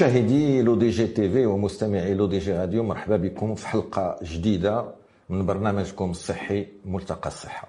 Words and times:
مشاهدي 0.00 0.62
L'ODJ 0.62 1.06
TV 1.06 1.46
ومستمعي 1.46 2.14
L'ODJ 2.14 2.52
Radio 2.52 2.82
مرحبا 2.82 3.16
بكم 3.16 3.54
في 3.54 3.68
حلقة 3.68 4.16
جديدة 4.22 4.84
من 5.28 5.46
برنامجكم 5.46 6.10
الصحي 6.10 6.66
ملتقى 6.84 7.28
الصحة. 7.28 7.68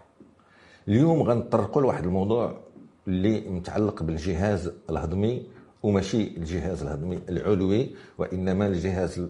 اليوم 0.87 1.21
غنطرقوا 1.21 1.81
لواحد 1.81 2.03
الموضوع 2.03 2.57
اللي 3.07 3.49
متعلق 3.49 4.03
بالجهاز 4.03 4.71
الهضمي 4.89 5.45
وماشي 5.83 6.23
الجهاز 6.37 6.81
الهضمي 6.81 7.19
العلوي 7.29 7.95
وإنما 8.17 8.67
الجهاز 8.67 9.27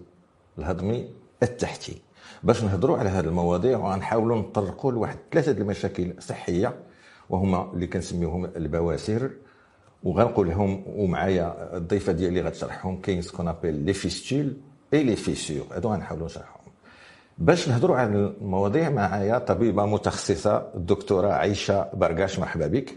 الهضمي 0.58 1.08
التحتي. 1.42 2.02
باش 2.42 2.64
نهضروا 2.64 2.98
على 2.98 3.08
هذه 3.08 3.24
المواضيع 3.24 3.78
وغنحاولوا 3.78 4.36
نطرقوا 4.38 4.92
لواحد 4.92 5.16
ثلاثة 5.32 5.52
المشاكل 5.52 6.14
صحيه 6.18 6.74
وهما 7.30 7.72
اللي 7.72 7.86
كنسميوهم 7.86 8.44
البواسير 8.44 9.30
وغنقول 10.04 10.48
لهم 10.48 10.84
ومعايا 10.86 11.76
الضيفة 11.76 12.12
ديالي 12.12 12.40
غتشرحهم. 12.40 13.00
كاين 13.00 13.22
ce 13.22 13.29
qu'on 13.29 13.48
appelle 13.48 13.74
les 13.74 13.92
fistules 13.92 14.56
et 14.94 15.02
les 15.02 15.16
fissures 15.16 15.66
هادو 15.72 15.88
غنحاولوا 15.88 16.26
نشرحهم. 16.26 16.62
باش 17.38 17.68
نهضروا 17.68 17.96
على 17.96 18.08
المواضيع 18.08 18.90
معايا 18.90 19.38
طبيبة 19.38 19.86
متخصصة 19.86 20.66
الدكتورة 20.74 21.32
عائشة 21.32 21.88
بركاش 21.94 22.38
مرحبا 22.38 22.66
بك. 22.66 22.96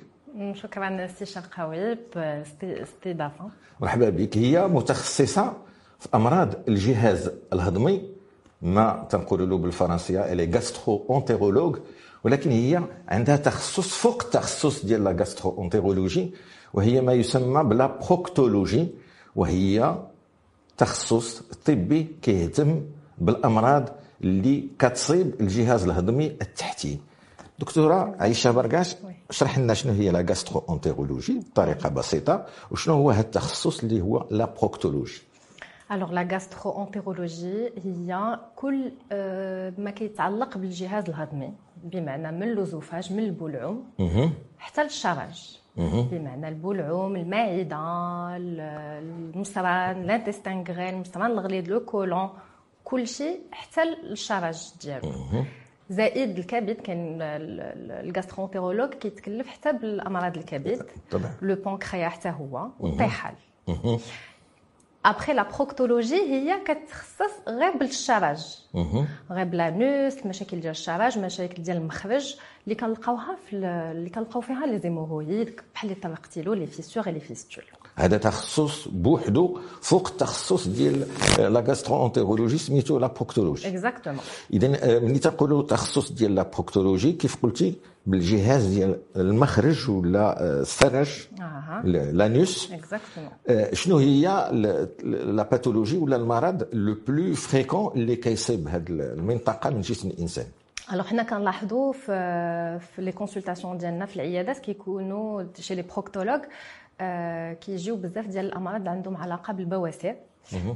شكرا 0.53 1.07
سي 1.07 1.25
شرقاوي 1.25 1.97
باستضافه 2.15 3.49
مرحبا 3.79 4.09
بك. 4.09 4.37
هي 4.37 4.67
متخصصة 4.67 5.53
في 5.99 6.07
أمراض 6.15 6.53
الجهاز 6.67 7.31
الهضمي. 7.53 8.15
ما 8.61 9.07
تنقول 9.09 9.49
له 9.49 9.57
بالفرنسية 9.57 10.31
les 10.31 10.51
gastro-entérologues 10.53 11.77
ولكن 12.23 12.51
هي 12.51 12.81
عندها 13.07 13.35
تخصص 13.35 13.87
فوق 13.87 14.23
التخصص 14.23 14.85
ديال 14.85 15.03
la 15.03 15.15
gastro-entérologie 15.19 16.33
وهي 16.75 17.01
ما 17.01 17.13
يسمى 17.13 17.63
ب 17.63 17.71
la 17.71 17.87
proctologie 17.87 18.87
وهي 19.35 19.95
تخصص 20.77 21.41
طبي 21.65 22.07
كيهتم 22.21 22.81
بالأمراض 23.17 23.89
اللي 24.23 24.67
كتصيب 24.79 25.41
الجهاز 25.41 25.83
الهضمي 25.83 26.25
التحتي. 26.27 26.99
دكتورة 27.59 28.15
عائشه 28.19 28.51
بركاش 28.51 28.95
اشرح 29.29 29.59
لنا 29.59 29.73
شنو 29.73 29.93
هي 29.93 30.11
la 30.11 30.25
gastro-entérologie 30.29 31.39
بطريقه 31.39 31.89
بسيطة 31.89 32.45
وشنو 32.71 32.93
هو 32.93 33.11
هذا 33.11 33.21
التخصص 33.21 33.83
اللي 33.83 34.01
هو 34.01 34.27
la 34.31 34.45
proctologie 34.59 35.21
Alors 35.91 36.11
la 36.11 36.27
gastro 36.31 36.87
هي 37.83 38.39
كل 38.55 38.91
ما 39.77 39.91
كيتعلق 39.95 40.57
بالجهاز 40.57 41.09
الهضمي 41.09 41.53
بمعنى 41.83 42.31
من 42.31 42.43
l'œsophage 42.43 43.13
من 43.13 43.19
البلعوم 43.23 43.83
حتى 44.57 44.83
للشرج 44.83 45.57
بمعنى 45.77 46.47
البلعوم 46.47 47.15
المعدة 47.15 47.77
المصران 48.37 50.03
l'intestin 50.03 50.63
grêle 50.67 50.93
المصران 50.93 51.31
الغليظ 51.31 51.69
le 51.69 51.79
côlon 51.79 52.29
كل 52.83 53.07
شيء 53.07 53.39
حتى 53.51 53.83
الشرج 53.83 54.73
ديالو. 54.81 55.11
زائد 55.89 56.37
الكبد 56.37 56.75
كاين 56.75 57.17
ال 57.21 57.30
gastro-entérologue 57.30 58.89
كيتكلف 58.89 59.47
حتى 59.47 59.73
بالأمراض 59.73 60.37
الكبد. 60.37 60.85
طبعا. 61.11 61.35
le 61.41 61.55
pancréas 61.55 62.09
حتى 62.09 62.29
هو 62.29 62.67
والطحال 62.79 63.33
Après 65.05 65.33
la 65.33 65.43
proctologie 65.43 66.15
هي 66.15 66.59
كتخصص 66.65 67.33
غير 67.47 67.77
بالشرج 67.77 68.45
غير 69.31 69.45
ب 69.45 69.56
l'anus 69.56 70.17
المشاكل 70.17 70.59
ديال 70.59 70.71
الشرج 70.71 71.19
مشاكل 71.19 71.63
ديال 71.63 71.77
المخرج 71.77 72.35
اللي 72.63 72.75
كنلقاوها 72.75 73.35
في 73.49 73.55
اللي 73.55 74.09
كنلقاو 74.09 74.41
فيها 74.41 74.65
les 74.65 74.79
hémorroïdes 74.79 75.59
بحال 75.73 75.89
اللي 75.89 76.01
طرقتي 76.01 76.41
له 76.41 76.55
les 76.55 76.67
fissures 76.67 77.09
les 77.09 77.19
fistules 77.19 77.63
هذا 77.95 78.17
تخصص 78.17 78.87
بوحدو 78.87 79.59
فوق 79.81 80.07
التخصص 80.07 80.67
ديال 80.67 81.07
la 81.39 81.59
gastro-entérologie 81.59 82.57
سميتو 82.57 82.99
la 82.99 83.07
proctologie 83.07 83.67
exactement 83.67 84.21
اذا 84.53 84.99
ملي 84.99 85.19
تنقولوا 85.19 85.63
تخصص 85.63 86.11
ديال 86.11 86.35
la 86.35 86.43
proctologie 86.43 87.11
كيف 87.11 87.43
قلتي؟ 87.43 87.75
بالجهاز 88.05 88.65
ديال 88.65 88.99
المخرج 89.15 89.89
ولا 89.89 90.43
الشرج 90.61 91.09
أها. 91.41 91.81
l'anus 91.85 92.71
شنو 93.73 93.97
هي 93.97 94.49
la 95.03 95.43
pathologie 95.43 95.97
ولا 95.97 96.15
المرض 96.15 96.67
le 96.73 96.95
plus 97.07 97.35
fréquent 97.35 97.91
اللي 97.95 98.15
كيصيب 98.15 98.67
هذه 98.67 98.85
المنطقة 98.89 99.69
من 99.69 99.81
جسم 99.81 100.09
الإنسان؟ 100.09 100.45
Alors 100.93 101.05
حنا 101.05 101.23
كنلاحظوا 101.23 101.93
في 101.93 102.79
في 102.79 103.01
les 103.01 103.11
consultations 103.11 103.77
ديالنا 103.77 104.05
في 104.05 104.15
العيادات 104.15 104.59
كيكونوا 104.59 105.43
chez 105.59 105.75
les 105.75 105.81
proctologues 105.81 106.39
آه 106.39 106.45
كيجيو 107.53 107.95
بزاف 107.95 108.27
ديال 108.27 108.45
الامراض 108.45 108.87
عندهم 108.87 109.17
علاقة 109.17 109.53
بالبواسير. 109.53 110.15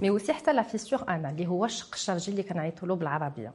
mais 0.02 0.09
aussi 0.09 0.34
حتى 0.34 0.53
la 0.53 0.62
fissure 0.62 1.06
anale 1.09 1.30
اللي 1.30 1.47
هو 1.47 1.66
الشق 1.66 1.94
الشرجي 1.94 2.31
اللي 2.31 2.44
كنعيطوا 2.44 2.88
له 2.88 2.96
بالعربية. 2.96 3.47
آه 3.47 3.53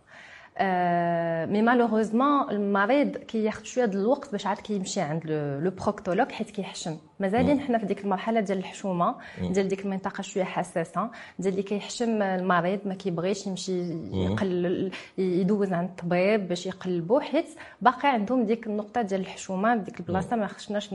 mais 1.51 1.63
malheureusement 1.63 2.51
المريض 2.51 3.17
كياخذ 3.17 3.65
شوية 3.65 3.85
ديال 3.85 4.01
الوقت 4.01 4.33
باش 4.33 4.47
عاد 4.47 4.57
كيمشي 4.57 5.01
عند 5.01 5.23
le 5.63 5.71
proctologue 5.71 6.33
حيت 6.33 6.51
كيحشم. 6.51 6.97
مازالين 7.21 7.61
حنا 7.61 7.79
في 7.79 7.87
ديك 7.87 8.05
المرحلة 8.05 8.41
ديال 8.41 8.59
الحشومة 8.59 9.15
ديال 9.41 9.69
ديك 9.69 9.85
المنطقة 9.85 10.23
شوية 10.23 10.45
حساسة. 10.45 11.11
ديال 11.39 11.53
اللي 11.53 11.63
كيحشم 11.63 12.23
المريض 12.23 12.81
ما 12.85 12.95
كيبغيش 12.95 13.47
يمشي 13.47 13.81
يقلل 14.13 14.91
يدوز 15.19 15.73
عند 15.73 15.89
الطبيب 15.89 16.49
باش 16.49 16.67
يقلبو 16.67 17.21
حيت 17.21 17.47
باقي 17.81 18.09
عندهم 18.09 18.45
ديك 18.45 18.67
النقطة 18.67 19.03
ديال 19.03 19.21
الحشومة 19.21 19.77
ديك 19.77 20.01
البلاصة 20.01 20.37
ما 20.37 20.47
خصناش 20.47 20.95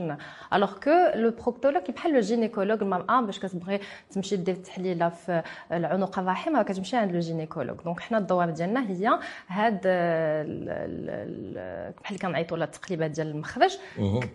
alors 0.52 0.72
que 0.72 0.90
le 1.14 1.30
proctologue 1.30 1.82
بحال 1.90 2.12
le 2.14 2.20
gynécologue 2.20 2.82
المرأة 2.82 3.20
باش 3.20 3.38
كتبغي 3.38 3.80
تمشي 4.10 4.36
دير 4.36 4.54
تحليله 4.54 5.08
في 5.08 5.42
العنق 5.72 6.18
الرحم 6.18 6.56
راه 6.56 6.62
كتمشي 6.62 6.96
عند 6.96 7.12
le 7.12 7.20
gynécologue 7.20 7.76
donc 7.84 8.00
حنا 8.00 8.18
الدور 8.18 8.50
ديالنا 8.50 8.90
هي 8.90 9.18
هاد 9.50 9.80
بحال 12.02 12.08
اللي 12.08 12.18
كنعيطوا 12.22 12.56
لها 12.56 12.66
التقليبات 12.66 13.10
ديال 13.10 13.26
المخرج 13.26 13.78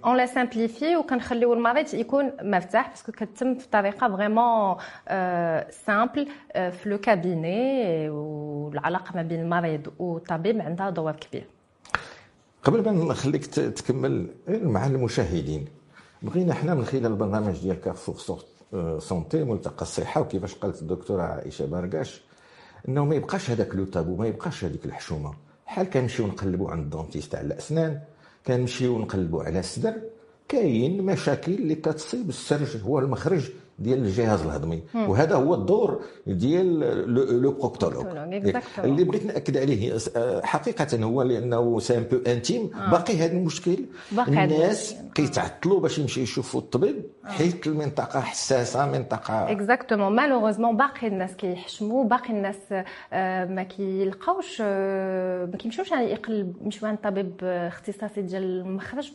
on 0.06 0.18
l'a 0.18 0.25
simplifiée 0.25 0.96
وكنخليو 0.96 1.53
المريض 1.53 1.94
يكون 1.94 2.31
مرتاح 2.42 2.90
parce 2.90 3.03
que 3.03 3.12
كتتم 3.12 3.53
بطريقة 3.54 4.16
vraiment 4.16 4.75
simple 5.86 6.28
في 6.54 6.81
le 6.86 6.97
cabinet 6.97 8.09
والعلاقه 8.09 9.16
ما 9.16 9.22
بين 9.22 9.42
المريض 9.42 9.94
والطبيب 10.00 10.62
عندها 10.62 10.90
دور 10.90 11.12
كبير. 11.12 11.46
قبل 12.64 12.84
ما 12.84 12.92
نخليك 12.92 13.46
تكمل 13.46 14.28
مع 14.48 14.86
المشاهدين 14.86 15.66
بغينا 16.22 16.54
حنا 16.54 16.74
من 16.74 16.86
خلال 16.86 17.06
البرنامج 17.06 17.59
ديال 17.62 17.81
Carrefour 17.81 18.16
Santé 19.00 19.44
ملتقى 19.44 19.81
الصحة 19.81 20.22
وكيفاش 20.22 20.56
قالت 20.56 20.81
الدكتورة 20.81 21.22
عائشة 21.22 21.66
بركاش 21.66 22.22
إنه 22.88 23.06
ما 23.06 23.16
يبقاش 23.16 23.50
هذاك 23.50 23.75
le 23.75 23.86
tabou 23.86 24.16
ما 24.16 24.28
يبقاش 24.28 24.63
هذيك 24.63 24.85
الحشومة. 24.85 25.34
بحال 25.68 25.90
كنمشيو 25.90 26.28
نقلبوا 26.28 26.72
عند 26.72 26.84
ال 26.84 26.89
dentiste 26.89 27.36
على 27.35 27.47
الأسنان 27.47 28.00
كنمشيو 28.47 29.00
نقلبوا 29.00 29.44
على 29.44 29.59
الصدر 29.59 29.94
كاين 30.47 31.01
مشاكل 31.03 31.53
اللي 31.53 31.75
كتصيب 31.75 32.29
الشرج 32.30 32.78
هو 32.84 33.00
المخرج 33.00 33.50
ديال 33.80 34.00
الجهاز 34.00 34.41
الهضمي. 34.41 34.83
وهذا 34.95 35.36
هو 35.36 35.54
الدور 35.54 36.01
ديال 36.27 36.80
le 37.42 37.51
proctologue. 37.51 38.06
اللي 38.83 39.04
بغيت 39.04 39.25
نأكد 39.25 39.57
عليه 39.57 39.98
حقيقة 40.44 41.04
هو 41.04 41.22
لأنه 41.22 41.80
c'est 41.80 41.98
un 41.98 42.04
peu 42.04 42.18
intime 42.27 42.69
باقي 42.92 43.18
هذا 43.18 43.31
المشكل. 43.31 43.77
الناس 44.27 44.95
كيتعطلوا 45.16 45.80
باش 45.80 46.00
يمشيو 46.00 46.24
يشوفوا 46.24 46.60
الطبيب 46.60 47.04
حيت 47.25 47.68
المنطقة 47.68 48.19
حساسة 48.19 48.92
منطقة 48.92 49.51
exactement 49.51 50.16
malheureusement 50.16 50.77
باقي 50.77 51.07
الناس 51.07 51.36
كيحشموا 51.36 52.04
باقي 52.04 52.30
الناس 52.30 52.56
ما 53.51 53.63
كيلقاوش 53.63 54.62
ما 54.62 55.57
كيمشيوش 55.60 55.92
يقلب 55.92 56.56
يمشيو 56.62 56.88
عند 56.88 56.98
طبيب 56.98 57.33
اختصاصي 57.44 58.22
ديال 58.22 58.44
المخرج. 58.44 59.12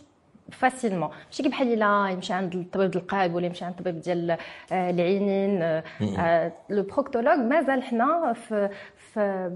facilement. 0.50 1.10
ماشي 1.26 1.48
بحال 1.48 1.72
إلا 1.72 2.08
يمشي 2.10 2.32
عند 2.32 2.54
الطبيب 2.54 2.96
القلب 2.96 3.34
ولا 3.34 3.46
يمشي 3.46 3.64
عند 3.64 3.74
الطبيب 3.78 4.00
ديال 4.00 4.36
العينين 4.72 5.82
le 6.70 6.82
proctologue 6.82 7.38
مازال 7.38 7.82
حنا 7.82 8.32
في 8.32 8.68
في 9.14 9.50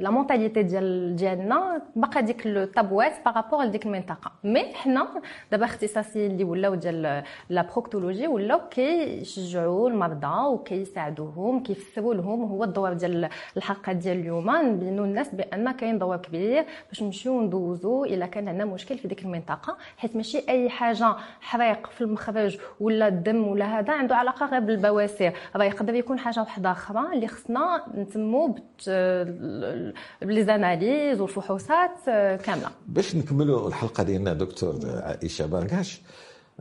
la 0.00 0.10
mentalité 0.10 0.62
ديال 0.62 1.16
ديالنا 1.16 1.82
باقا 1.96 2.20
ديك 2.20 2.46
الطابوات 2.46 3.12
par 3.24 3.36
rapport 3.36 3.64
لديك 3.64 3.86
المنطقة. 3.86 4.32
mais 4.44 4.74
حنا 4.74 5.08
دابا 5.50 5.64
اختصاصيين 5.64 6.30
اللي 6.30 6.44
ولاو 6.44 6.74
ديال 6.74 7.22
la 7.50 7.62
proctologie 7.62 8.26
ولاو 8.26 8.60
كيشجعوا 8.70 9.90
المرضى 9.90 10.46
وكيساعدوهم 10.46 11.62
كيفسروا 11.62 12.14
لهم 12.14 12.42
هو 12.42 12.64
الدور 12.64 12.92
ديال 12.92 13.28
الحلقة 13.56 13.92
ديال 13.92 14.20
اليوم 14.20 14.50
نبينوا 14.50 15.04
الناس 15.04 15.34
بأن 15.34 15.70
كاين 15.72 15.98
دور 15.98 16.16
كبير 16.16 16.64
باش 16.88 17.02
نمشيو 17.02 17.40
ندوزوا 17.40 18.06
إلا 18.06 18.26
كان 18.26 18.48
عندنا 18.48 18.64
مشكل 18.64 18.98
في 18.98 19.08
ديك 19.08 19.22
المنطقة. 19.22 19.76
حيت 19.96 20.16
ماشي 20.16 20.42
أي 20.48 20.70
حاجة 20.70 21.14
حريق 21.40 21.86
في 21.86 22.00
المخرج 22.00 22.58
ولا 22.80 23.08
الدم 23.08 23.48
ولا 23.48 23.78
هذا 23.78 23.92
عنده 23.92 24.16
علاقة 24.16 24.46
غير 24.46 24.60
بالبواسير. 24.60 25.32
راه 25.56 25.64
يقدر 25.64 25.94
يكون 25.94 26.18
حاجة 26.18 26.40
واحدة 26.40 26.70
أخرى 26.70 27.12
اللي 27.12 27.28
خصنا 27.28 27.85
نتموا 27.94 28.48
ب 30.22 30.44
les 30.44 30.65
analyses 30.65 31.20
والفحوصات 31.20 32.04
كاملة. 32.44 32.70
باش 32.88 33.16
نكملوا 33.16 33.68
الحلقة 33.68 34.02
ديالنا 34.02 34.32
دكتور 34.32 34.80
عائشة 34.84 35.46
بركاش 35.46 36.00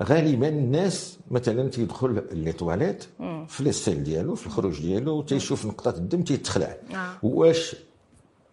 غالبا 0.03 0.47
الناس 0.49 1.19
مثلا 1.31 1.69
تيدخل 1.69 2.23
les 2.31 2.53
toilettes 2.53 3.03
في 3.47 3.63
les 3.63 3.71
selles 3.71 4.03
ديالو 4.03 4.35
في 4.35 4.47
الخروج 4.47 4.81
ديالو 4.81 5.21
تيشوف 5.21 5.65
نقطة 5.65 5.89
الدم 5.97 6.21
تيتخلع. 6.21 6.75
آه. 6.95 7.13
واش 7.23 7.75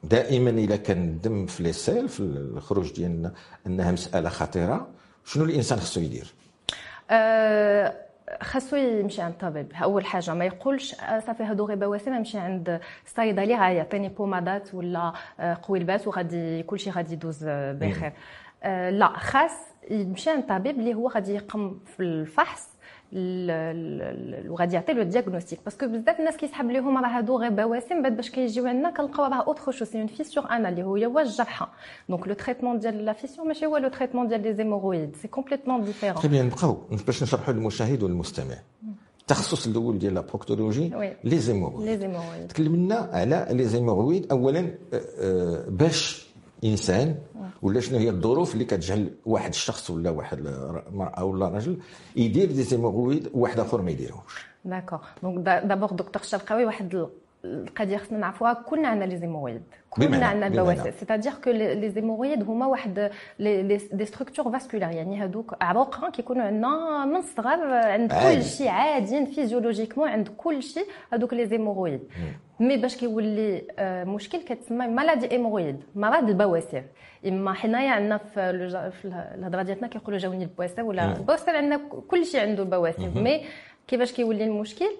دائما 0.04 0.50
اذا 0.50 0.76
كان 0.76 1.04
الدم 1.04 1.46
في 1.46 1.62
les 1.62 1.72
selles 1.72 2.08
في 2.08 2.20
الخروج 2.20 2.92
ديالنا 2.92 3.32
أنها 3.66 3.92
مسألة 3.92 4.28
خطيرة 4.28 4.88
شنو 5.24 5.44
الإنسان 5.44 5.78
خصو 5.80 6.00
يدير؟ 6.00 6.34
آه، 7.10 7.94
خاصو 8.40 8.76
يمشي 8.76 9.22
عند 9.22 9.32
الطبيب 9.32 9.72
أول 9.82 10.04
حاجة 10.04 10.34
ما 10.34 10.44
يقولش 10.44 11.00
آه، 11.00 11.18
صافي 11.20 11.42
هادو 11.42 11.64
غير 11.66 11.76
بواسم 11.76 12.14
نمشي 12.14 12.38
عند 12.38 12.80
الصيدلي 13.06 13.56
غيعطيني 13.56 14.08
pommadات 14.08 14.74
ولا 14.74 15.12
آه، 15.40 15.58
قويلبات 15.62 16.08
وغادي 16.08 16.62
كلشي 16.62 16.90
غادي 16.90 17.12
يدوز 17.12 17.44
آه، 17.48 17.72
بخير. 17.72 18.12
لا 18.90 19.08
خاص 19.08 19.52
يمشي 19.90 20.30
عند 20.30 20.38
الطبيب 20.38 20.78
اللي 20.80 20.94
هو 20.94 21.08
غادي 21.08 21.34
يقوم 21.34 21.78
بالفحص 21.96 22.71
وغادي 23.12 24.74
يعطي 24.74 24.92
له 24.92 25.02
ال 25.02 25.07
diagnostic 25.07 25.60
parce 25.64 25.78
que 25.78 25.86
بزاف 25.86 26.20
الناس 26.20 26.36
كيسحب 26.36 26.70
لهم 26.70 26.98
راه 26.98 27.08
هادو 27.08 27.36
غير 27.36 27.50
بواسم 27.50 28.02
بعد 28.02 28.16
باش 28.16 28.30
كيجيو 28.30 28.66
عندنا 28.66 28.90
كنلقاو 28.90 29.26
راه 29.26 29.42
autre 29.46 29.72
chose 29.72 29.84
c'est 29.84 29.98
une 29.98 30.06
fissure 30.06 30.50
أنا 30.50 30.68
اللي 30.68 30.82
هو 30.82 30.96
هو 30.96 31.18
الجرحه 31.18 31.72
donc 32.08 32.28
le 32.28 32.34
traitement 32.34 32.78
ديال 32.78 33.04
la 33.04 33.12
fissure 33.12 33.44
ماشي 33.44 33.66
هو 33.66 33.76
le 33.76 33.88
traitement 33.88 34.28
ديال 34.28 34.42
les 34.42 34.54
hémorroïdes 34.54 35.16
c'est 35.16 35.28
complètement 35.28 35.84
différent 35.84 36.22
طيب 36.22 36.32
يعني 36.32 36.46
نبقاو. 36.46 36.78
باش 37.06 37.22
نشرحوا 37.22 37.54
للمشاهد 37.54 38.02
والمستمع. 38.02 38.54
التخصص 39.20 39.66
الأول 39.66 39.98
ديال 39.98 40.14
la 40.14 40.20
proctologie 40.20 40.92
oui. 40.96 41.16
les 41.24 41.38
hémorroïdes 41.38 41.88
les 41.88 41.98
hémorroïdes 41.98 42.46
تكلمنا 42.48 42.94
على 43.12 43.46
les 43.50 43.64
hémorroïdes 43.64 44.32
اولا 44.32 44.60
آه، 44.60 45.00
آه، 45.20 45.64
باش 45.68 46.26
إنسان 46.64 47.14
ولا 47.62 47.80
شنو 47.80 47.98
هي 47.98 48.10
الظروف 48.10 48.54
اللي 48.54 48.64
كتجعل 48.64 49.10
واحد 49.26 49.48
الشخص 49.50 49.90
ولا 49.90 50.10
واحد 50.10 50.38
المراه 50.46 51.24
ولا 51.24 51.48
رجل 51.48 51.78
يدير 52.16 52.46
des 52.52 52.62
hémorroïdes 52.62 53.30
وواحد 53.34 53.60
آخر 53.60 53.82
ما 53.82 53.90
يديرهمش 53.90 54.46
d'accord 54.64 54.98
donc 55.22 55.38
d'abord 55.64 55.88
دكتور 55.92 56.22
الشرقاوي 56.22 56.64
واحد 56.64 57.06
القضية 57.44 57.96
خصنا 57.96 58.18
نعرفوها 58.18 58.52
كلنا 58.52 58.88
عندنا 58.88 59.04
les 59.04 59.16
hémorroïdes 59.16 59.62
كلنا 59.90 60.26
عندنا. 60.26 60.46
البواسر 60.46 60.92
c'est-à-dire 60.92 61.32
que 61.44 61.50
les 61.50 61.90
hémorroïdes 61.90 62.42
هما 62.42 62.66
واحد 62.66 63.10
des 63.92 64.04
structures 64.04 64.52
vasculaires 64.52 64.90
يعني 64.90 65.22
هادوك 65.22 65.56
عروق 65.60 66.10
كيكونوا 66.10 66.42
عندنا 66.42 67.04
من 67.04 67.16
الصغر 67.16 67.74
عند 67.74 68.12
عادي. 68.12 68.36
كل 68.36 68.44
شيء 68.44 68.68
عاديين 68.68 69.26
physiologiquement 69.26 70.08
عند 70.08 70.28
كل 70.28 70.62
شيء. 70.62 70.84
هادوك 71.12 71.34
les 71.34 71.46
hémorroïdes 71.46 72.00
mais 72.60 72.76
باش 72.76 72.96
كيولي 72.96 73.62
آه، 73.78 74.04
مشكل 74.04 74.38
كتسمى 74.42 74.86
maladie 74.86 75.30
hémorroïdaire 75.30 75.82
مرض 75.94 76.28
البواسير 76.28 76.84
إما 77.26 77.52
حنايا 77.52 77.90
عندنا 77.90 78.18
في 78.18 79.10
الهضرة 79.34 79.62
ديالنا 79.62 79.86
كيقولوا 79.86 80.18
جاوني 80.18 80.44
البواسير 80.44 80.84
ولا 80.84 81.16
البواسير 81.16 81.56
عندنا 81.56 81.80
كل 82.08 82.26
شيء 82.26 82.40
عنده 82.40 82.62
البواسير 82.62 83.10
mais 83.14 83.44
كيفاش 83.88 84.12
كيولي 84.12 84.44
المشكل؟ 84.44 84.90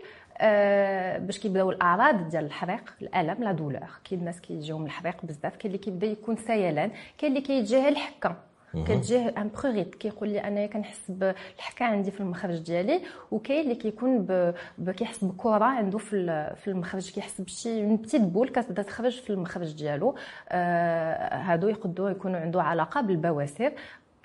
باش 1.18 1.38
كيبداو 1.38 1.70
الأعراض 1.70 2.28
ديال 2.28 2.44
الحريق 2.44 2.94
الألم 3.02 3.44
la 3.44 3.52
douleur. 3.52 3.80
كاين 4.04 4.20
الناس 4.20 4.40
كيجيهم 4.40 4.84
الحريق 4.84 5.16
بزاف 5.22 5.56
كاين 5.56 5.74
اللي 5.74 5.78
كيبدا 5.78 6.06
يكون 6.06 6.36
سيلان 6.36 6.90
كاين 7.18 7.32
اللي 7.32 7.42
كيجيه 7.46 7.88
الحكة. 7.88 8.36
كتجيه 8.72 9.34
un 9.38 9.50
prurit 9.62 9.94
كيقول 9.94 10.28
لي 10.28 10.40
أنايا 10.40 10.66
كنحس 10.66 11.00
بالحكه 11.08 11.84
عندي 11.84 12.10
في 12.10 12.20
المخرج 12.20 12.58
ديالي 12.58 13.00
وكاين 13.30 13.60
اللي 13.60 13.74
كيكون 13.74 14.18
ب... 14.18 14.54
ب... 14.78 14.90
كيحس 14.90 15.24
بكره 15.24 15.64
عنده 15.64 15.98
في 15.98 16.54
في 16.56 16.68
المخرج 16.68 17.10
كيحس 17.10 17.40
بشي 17.40 17.96
petite 17.96 18.20
boule 18.20 18.48
كتبدا 18.48 18.82
تخرج 18.82 19.20
في 19.20 19.30
المخرج 19.30 19.72
ديالو. 19.72 20.14
آه 20.48 21.36
هادو 21.36 21.68
يقدروا 21.68 22.10
يكونوا 22.10 22.40
عنده 22.40 22.62
علاقة 22.62 23.00
بالبواسير. 23.00 23.72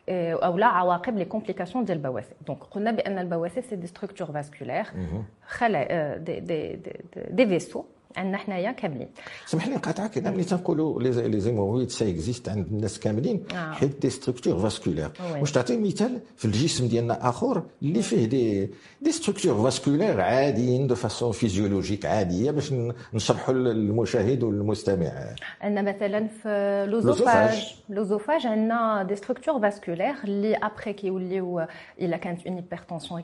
آه، 0.10 0.34
أو 0.34 0.58
لا 0.58 0.66
عواقب 0.66 1.18
les 1.18 1.26
complications 1.26 1.86
ديال 1.86 1.98
البواسير 1.98 2.38
donc 2.48 2.64
قلنا 2.64 2.92
بان 2.92 3.18
البواسير 3.20 3.64
c'est 3.64 3.76
des 3.76 3.88
structures 3.88 4.32
vasculaires 4.32 4.86
خلايا 5.48 6.18
دي 6.18 6.40
دي 6.40 6.76
دي, 6.76 6.94
دي 7.30 7.48
فيسو 7.48 7.84
عندنا 8.18 8.38
حنايا 8.38 8.72
كاملين 8.72 9.08
سمح 9.46 9.68
لي 9.68 9.76
نقاطعك 9.76 10.18
أنا 10.18 10.32
ملي 10.32 10.44
تنقولوا 10.44 11.02
les 11.02 11.40
hémorroïdes 11.40 11.90
ça 11.90 12.10
existe 12.10 12.50
عند 12.50 12.68
الناس 12.68 13.00
كاملين. 13.00 13.44
آه. 13.56 13.72
حيت 13.72 14.02
des 14.02 14.10
structures 14.10 14.60
vasculaires. 14.60 15.12
واش 15.40 15.52
تعطي 15.52 15.78
مثال 15.78 16.20
في 16.38 16.46
الجسم 16.46 16.88
ديالنا 16.88 17.30
آخر 17.30 17.64
اللي 17.82 18.02
فيه 18.02 18.26
des 18.26 18.70
des 19.02 19.12
structures 19.12 19.64
vasculaires 19.64 20.22
عاديين 20.22 20.88
de 20.88 20.96
façon 20.96 21.32
physiologique 21.32 22.06
عادية 22.06 22.52
باش 22.52 22.74
نشرحوا 23.14 23.54
للمشاهد 23.54 24.44
والمستمع. 24.44 25.36
عندنا 25.62 25.96
مثلا 25.96 26.28
في 26.28 26.86
l'œsophage. 26.90 27.76
l'œsophage. 27.90 28.48
عندنا 28.48 29.04
des 29.04 29.16
structures 29.16 29.62
vasculaires 29.62 30.16
اللي 30.24 30.56
ابخي 30.56 30.94
كيوليو 30.94 31.66
الا 32.02 32.18
كانت 32.18 32.48
une 32.48 32.56
hypertension 32.56 33.24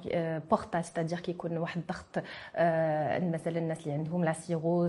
portale 0.51 0.85
c'est-à-dire 0.85 1.19
كيكون 1.19 1.57
واحد 1.57 1.81
الضغط 1.81 2.25
آه، 2.55 3.19
مثلا 3.19 3.57
الناس 3.57 3.77
اللي 3.83 3.91
عندهم 3.93 4.25
la 4.25 4.33
cirrhose 4.33 4.82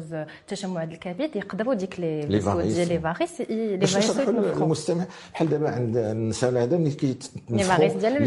تشمع 0.49 0.82
الكبد 0.82 1.37
يقدروا 1.37 1.75
ديك 1.75 2.00
les 2.00 2.41
varices. 2.41 2.75
ديال 2.75 2.88
les 2.88 3.00
varices 3.00 3.41
les 3.41 3.87
varices. 3.87 4.29
للمستمع 4.29 5.05
بحال 5.32 5.49
دابا 5.49 5.70
عند 5.70 5.96
النساء 5.96 6.50
هذا 6.50 6.76
ملي 6.76 6.91
كيتنفخوا 6.91 7.56
les 7.56 7.64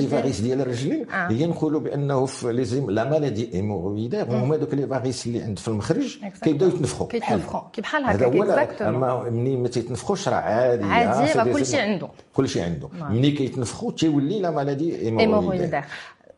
varices 0.08 0.40
ديال 0.40 0.58
لي 0.58 0.64
الرجلين. 0.64 1.10
آه. 1.10 1.32
هي 1.32 1.46
نقولوا 1.46 1.80
بأنه 1.80 2.26
في 2.26 2.54
les 2.54 2.66
hém 2.66 2.92
la 2.92 3.10
maladie 3.10 3.54
hémorroïdaire 3.54 4.24
هما 4.24 4.56
دوك 4.58 4.74
les 4.74 4.88
varices 4.88 5.28
اللي 5.28 5.42
عند 5.42 5.60
في 5.60 5.68
المخرج. 5.68 6.18
كيبداو 6.44 6.70
يتنفخوا 6.70 7.08
كيتنفخوا 7.08 7.62
كي 7.74 7.82
بحال 7.82 8.06
هكا 8.06 8.28
exactement 8.28 8.96
أما 8.96 9.30
ملي 9.30 9.56
ما 9.56 9.68
تيتنفخوش 9.68 10.28
راه 10.28 10.36
عادي 10.36 10.84
عادي، 10.84 11.34
راه 11.34 11.44
كلشي 11.44 11.78
عنده. 11.78 12.08
كلشي 12.34 12.62
عنده 12.62 12.90
نعم. 13.00 13.16
ملي 13.16 13.32
كيتنفخوا 13.32 13.92
تيولي 13.92 14.40
la 14.40 14.52
maladie 14.52 15.02
hémorroïdaire 15.02 15.38
hémorroïdaire 15.38 15.86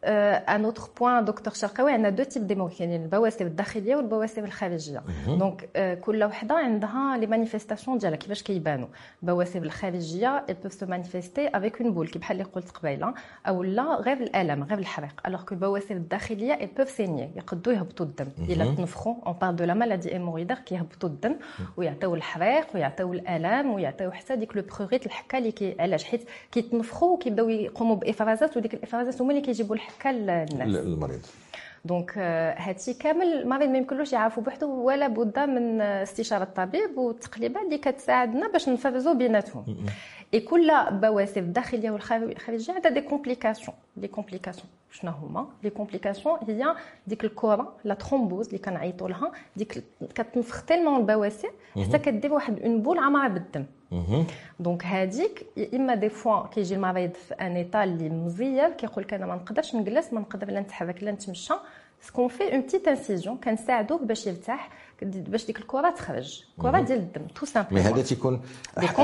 un 0.03 0.65
autre 0.65 0.83
point 0.99 1.25
دكتور 1.25 1.53
شرقاوي 1.53 1.91
عندنا 1.91 2.09
deux 2.09 2.23
types 2.23 2.47
d'hémorroïdes 2.47 2.77
كاينين 2.77 3.03
البواسير 3.03 3.47
الداخليه 3.47 3.95
والبواسير 3.95 4.43
الخارجيه 4.43 5.03
donc 5.27 5.69
كل 6.01 6.23
وحده 6.23 6.55
عندها 6.55 7.17
les 7.17 7.27
manifestations 7.27 7.97
ديالها 7.97 8.17
كيفاش 8.17 8.43
كيبانوا 8.43 8.87
البواسير 9.23 9.63
الخارجيه 9.63 10.45
elles 10.49 10.53
peuvent 10.63 10.73
se 10.73 10.85
manifester 10.85 11.47
avec 11.47 11.81
une 11.81 11.93
boule 11.93 12.07
كي 12.07 12.19
بحال 12.19 12.37
اللي 12.41 12.49
قلت 12.51 12.69
قبيله 12.71 13.13
أو 13.47 13.63
لا 13.63 13.95
غير 13.95 14.17
الالم 14.17 14.63
غير 14.63 14.77
الحريق 14.79 15.21
alors 15.25 15.41
que 15.43 15.55
البواسير 15.55 15.97
الداخليه 15.97 16.53
elles 16.53 16.67
peuvent 16.77 16.89
saigner 16.89 17.31
يقدروا 17.35 17.75
يهبطوا 17.75 18.05
الدم 18.05 18.27
الا 18.49 18.65
تنفخوا 18.75 19.15
on 19.25 19.33
parle 19.41 19.51
de 19.51 19.63
la 19.63 19.73
maladie 19.73 20.13
hémorroïdaire 20.13 20.57
كيهبطوا 20.59 21.09
الدم 21.09 21.35
ويعطيو 21.77 22.15
الحريق 22.15 22.67
ويعطيو 22.75 23.13
الالم 23.13 23.71
ويعطيو 23.71 24.11
حتى 24.11 24.35
ديك 24.35 24.55
le 24.57 24.63
prurit 24.77 25.05
الحكه 25.05 25.37
اللي 25.37 25.75
علاش 25.79 26.03
حيت 26.03 26.21
كيتنفخوا 26.51 27.13
وكيبداو 27.13 27.49
يقوموا 27.49 27.95
بافرازات 27.95 28.57
وديك 28.57 28.73
الافرازات 28.73 29.21
هما 29.21 29.31
اللي 29.31 29.41
كيجيبوا 29.41 29.75
الحكه 29.75 29.88
للناس 30.05 30.75
المريض. 30.75 31.19
donc 31.85 32.13
آه، 32.17 32.55
هادشي 32.57 32.93
كامل 32.93 33.25
المريض 33.27 33.69
ما 33.69 33.77
يمكنلوش 33.77 34.13
يعرفوا 34.13 34.43
بوحدو 34.43 34.67
ولا 34.69 35.07
بد 35.07 35.39
من 35.39 35.81
استشارة 35.81 36.43
الطبيب 36.43 36.97
والتقليبات 36.97 37.63
اللي 37.63 37.77
كتساعدنا 37.77 38.47
باش 38.47 38.69
نفرزوا 38.69 39.13
بيناتهم. 39.13 39.85
اي 40.33 40.39
كل 40.39 40.71
بواسير 40.91 41.43
الداخليه 41.43 41.91
والخارجية 41.91 42.73
عندها 42.73 42.91
des 42.91 43.01
complications 43.01 43.77
les 43.97 44.07
complications 44.07 44.67
شنو 44.91 45.11
هما 45.11 45.47
les 45.63 45.69
complications 45.69 46.37
هي 46.47 46.75
ديك 47.07 47.23
الكره 47.23 47.73
la 47.83 47.93
thrombose 47.93 48.45
اللي 48.45 48.57
كنعيطوا 48.57 49.09
لها. 49.09 49.31
ديك 49.55 49.83
كتنفخ 50.15 50.65
tellement 50.65 50.99
البواسير 50.99 51.51
حتى 51.87 51.99
كدير 51.99 52.33
واحد 52.33 52.59
une 52.59 52.81
boule 52.81 52.99
عامره 52.99 53.27
بالدم. 53.27 53.65
donc 54.59 54.85
هذيك 54.85 55.45
إما 55.73 55.95
des 55.95 56.09
fois 56.09 56.47
كيجي 56.47 56.75
المريض 56.75 57.13
في 57.13 57.33
un 57.33 57.55
état 57.55 57.83
اللي 57.83 58.09
مزير 58.09 58.69
كيقول 58.69 59.03
لك 59.03 59.13
أنا 59.13 59.25
ما 59.25 59.35
نقدرش 59.35 59.75
نجلس 59.75 60.13
ما 60.13 60.19
نقدر 60.19 60.51
لا 60.51 60.59
نتحرك 60.59 61.03
لا 61.03 61.11
نتمشى. 61.11 61.53
سكون 62.01 62.27
في 62.27 62.53
une 62.53 62.61
petite 62.61 62.87
incision 62.87 63.37
كنساعدوه 63.37 63.97
باش 63.97 64.27
يرتاح. 64.27 64.69
باش 65.03 65.45
ديك 65.45 65.59
الكرة 65.59 65.89
تخرج 65.89 66.43
كرة 66.61 66.79
ديال 66.81 66.97
الدم 66.99 67.27
tout 67.35 67.45
mais 67.71 67.81
هذا 67.81 68.01
تيكون 68.01 68.41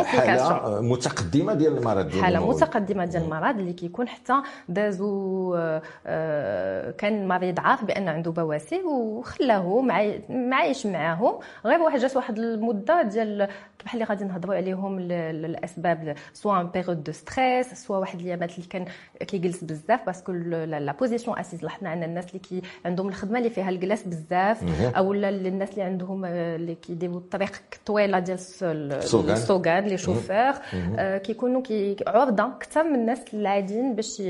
حالة. 0.05 0.81
متقدمة 0.81 1.53
ديال 1.53 1.77
المرض 1.77 2.07
ديال 2.09 2.23
حالة. 2.23 2.47
متقدمة 2.49 3.05
ديال 3.05 3.23
المرض 3.23 3.59
اللي 3.59 3.73
كيكون 3.73 4.07
حتى 4.07 4.33
دازو 4.69 5.55
آه، 5.55 5.81
آه، 6.07 6.91
كان 6.91 7.21
المريض 7.21 7.59
عارف 7.59 7.83
بأن 7.85 8.07
عنده 8.07 8.31
بواسير 8.31 8.85
وخلاه 8.87 9.81
معاي- 9.81 10.21
معايش 10.29 10.85
معاهم 10.85 11.39
غير 11.65 11.81
واحد 11.81 11.99
جات 11.99 12.15
واحد 12.15 12.37
المدة 12.39 13.01
ديال 13.01 13.47
بحال 13.85 14.01
اللي 14.01 14.05
غادي 14.13 14.23
نهضروا 14.25 14.55
عليهم 14.55 14.97
الأسباب 14.99 16.15
soit 16.33 16.61
une 16.61 16.67
période 16.67 17.03
de 17.03 17.11
stress 17.11 17.73
soit 17.73 17.97
واحد 17.97 18.19
الايامات 18.19 18.55
اللي 18.55 18.67
كان 18.67 18.85
كيجلس 19.19 19.63
بزاف 19.63 20.05
parce 20.05 20.21
que 20.21 20.31
la 20.31 20.91
position 20.91 21.39
assise 21.39 21.63
لاحظنا 21.63 21.89
عندنا 21.89 22.05
الناس 22.05 22.27
اللي 22.27 22.39
كي 22.39 22.61
عندهم 22.85 23.07
الخدمة 23.07 23.37
اللي 23.37 23.49
فيها 23.49 23.69
الجلاس 23.69 24.03
بزاف. 24.07 24.63
أو 24.97 25.13
الناس 25.13 25.69
اللي 25.69 25.81
عندهم 25.85 26.25
آه، 26.25 26.55
اللي 26.55 26.75
كيديروا 26.75 27.17
الطريق 27.17 27.51
طويلة 27.85 28.19
ديال 28.19 28.37
الس- 28.37 28.63
السوقان. 28.63 29.31
السوقان 29.31 29.83
les 29.83 29.97
chauffeurs 29.97 30.53
آه، 30.99 31.17
كيكونوا 31.17 31.61
كي 31.61 31.95
عرضة 32.07 32.43
أكثر 32.45 32.83
من 32.83 32.95
الناس 32.95 33.33
العاديين 33.33 33.95
باش 33.95 34.21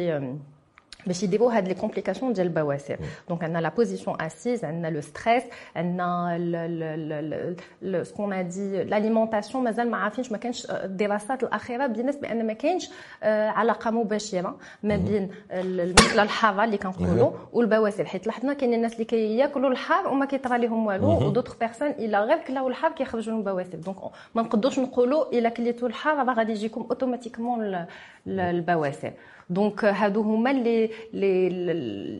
باش 1.07 1.23
يديروا 1.23 1.53
هاد 1.57 1.67
les 1.67 1.73
complications 1.73 2.33
ديال 2.33 2.47
البواسير 2.47 2.99
donc 3.29 3.43
عندنا 3.43 3.59
la 3.59 3.69
position 3.69 4.21
assise 4.21 4.65
عندنا 4.65 4.87
le 4.87 5.01
stress 5.01 5.43
عندنا 5.75 7.55
ce 8.03 8.12
qu'on 8.12 8.33
a 8.33 8.41
dit 8.41 8.83
l'alimentation 8.83 9.63
مازال 9.63 9.91
ما 9.91 9.97
عارفينش 9.97 10.31
ما 10.31 10.37
كانش 10.37 10.67
الدراسات 10.71 11.43
الاخيره 11.43 11.87
بالنسبة 11.87 12.21
بان 12.27 12.47
ما 12.47 12.53
كاينش 12.53 12.89
علاقه 13.23 13.91
مباشره 13.91 14.57
ما 14.83 14.97
بين 14.97 15.29
الماكله 15.51 16.23
الحاره 16.23 16.63
اللي 16.63 16.77
كنقولوا 16.77 17.31
والبواسير 17.53 18.05
حيت 18.05 18.27
لاحظنا 18.27 18.53
كاين 18.53 18.73
الناس 18.73 18.93
اللي 18.93 19.05
كياكلوا 19.05 19.69
الحار 19.69 20.07
وما 20.07 20.25
كيطرى 20.25 20.57
لهم 20.57 20.85
والو 20.87 21.27
و 21.27 21.31
d'autres 21.31 21.59
personnes 21.59 21.87
الا 21.87 22.19
غير 22.23 22.37
كلاو 22.37 22.67
الحار 22.67 22.91
كيخرجوا 22.91 23.33
لهم 23.33 23.43
بواسير 23.43 23.79
donc 23.79 23.97
ما 24.35 24.41
نقدروش 24.41 24.79
نقولوا 24.79 25.31
الا 25.33 25.49
كليتوا 25.49 25.87
الحار 25.87 26.17
راه 26.27 26.33
غادي 26.33 26.51
يجيكم 26.51 26.81
automatiquement 26.81 27.85
البواسير 28.27 29.13
donc 29.49 29.85
هادو 29.85 30.21
هما 30.21 30.49
les 30.53 30.89
les 31.13 31.49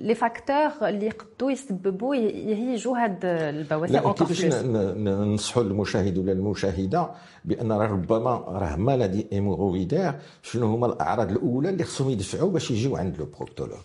les 0.01 0.15
facteurs 0.15 0.89
اللي 0.89 1.05
يقدروا 1.05 1.51
يسببوا 1.51 2.15
يهيجوا 2.15 2.97
هاد 2.97 3.19
البواسير 3.25 4.11
كيفاش 4.13 4.45
ننصحوا 4.45 5.63
المشاهد 5.63 6.17
ولا 6.17 6.31
المشاهدة 6.31 7.09
بأن 7.45 7.71
ربما 7.71 8.31
راه 8.47 8.75
maladie 8.75 9.27
hémorroïdaire 9.33 10.13
شنو 10.43 10.67
هما 10.67 10.85
الأعراض 10.87 11.31
الأولى 11.31 11.69
اللي 11.69 11.83
خصهم 11.83 12.09
يدفعوا 12.09 12.51
باش 12.51 12.71
يجيو 12.71 12.95
عند 12.97 13.17
le 13.17 13.25
proctologue 13.37 13.79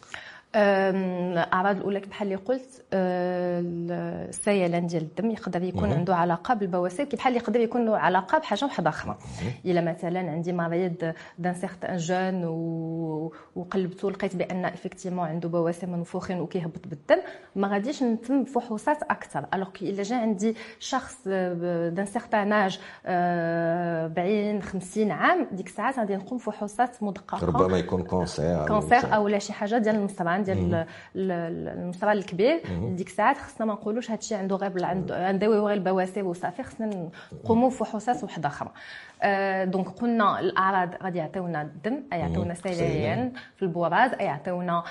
الاعراض 0.54 1.76
الاولى 1.76 2.00
بحال 2.00 2.28
اللي 2.28 2.36
قلت 2.36 2.84
السيلان 4.28 4.86
ديال 4.86 5.02
الدم 5.02 5.30
يقدر 5.30 5.62
يكون 5.62 5.92
عنده 5.92 6.16
علاقة 6.16 6.54
بالبواسير 6.54 7.06
كي 7.06 7.16
بحال 7.16 7.36
يقدر 7.36 7.60
يكون 7.60 7.86
له 7.86 7.98
علاقة 7.98 8.38
بحاجة 8.38 8.64
واحدة 8.64 8.90
آخرى. 8.90 9.18
إلا 9.64 9.80
مثلا 9.80 10.30
عندي 10.30 10.52
مريض 10.52 11.12
d'un 11.38 11.54
certain 11.54 11.96
jeune 11.96 12.44
وقلبته 13.56 14.10
لقيت 14.10 14.36
بأن 14.36 14.64
effectivement 14.64 15.28
عنده 15.28 15.48
بواسير 15.48 15.88
منفوخين 15.88 16.40
وكيهبط 16.40 16.86
بالدم 16.86 17.18
ما 17.56 17.68
غاديش 17.68 18.02
نتم 18.02 18.44
فحوصات 18.44 19.02
أكثر. 19.02 19.46
alors 19.54 19.68
que 19.70 19.90
إلا 19.90 20.02
جا 20.02 20.16
عندي 20.16 20.56
شخص 20.78 21.28
d'un 21.28 22.06
certain 22.06 22.52
âge 22.52 22.80
40 23.06 24.62
50 24.62 25.10
عام 25.10 25.46
ديك 25.52 25.66
الساعات 25.66 25.98
غادي 25.98 26.16
نقوم 26.16 26.38
فحوصات 26.38 27.02
مدققة. 27.02 27.46
ربما 27.46 27.78
يكون 27.78 28.02
cancer 28.02 28.66
cancer 28.66 29.14
أو 29.14 29.28
لا 29.28 29.38
شي 29.38 29.52
حاجة 29.52 29.78
ديال 29.78 29.94
المصران 29.94 30.39
ديال 30.40 30.86
المصران 31.16 32.16
الكبير 32.16 32.60
ديك 32.88 33.06
الساعات 33.06 33.36
خصنا 33.36 33.66
ما 33.66 33.72
نقولوش 33.72 34.10
هادشي 34.10 34.34
عنده 34.34 34.56
غير 34.56 34.84
عنده 35.10 35.46
غير 35.46 35.72
البواسير 35.72 36.24
وصافي 36.24 36.62
خصنا 36.62 37.10
نقوموا 37.44 37.68
بفحوصات 37.68 38.24
وحده 38.24 38.48
أخرى. 38.48 38.70
donc 39.66 39.88
قلنا 39.88 40.40
الأعراض 40.40 41.02
غادي 41.02 41.18
يعطيونا 41.18 41.62
الدم 41.62 42.02
يعطيونا 42.12 42.54
سيلان 42.54 43.32
في 43.56 43.62
البراز 43.62 44.10
يعطيونا 44.20 44.82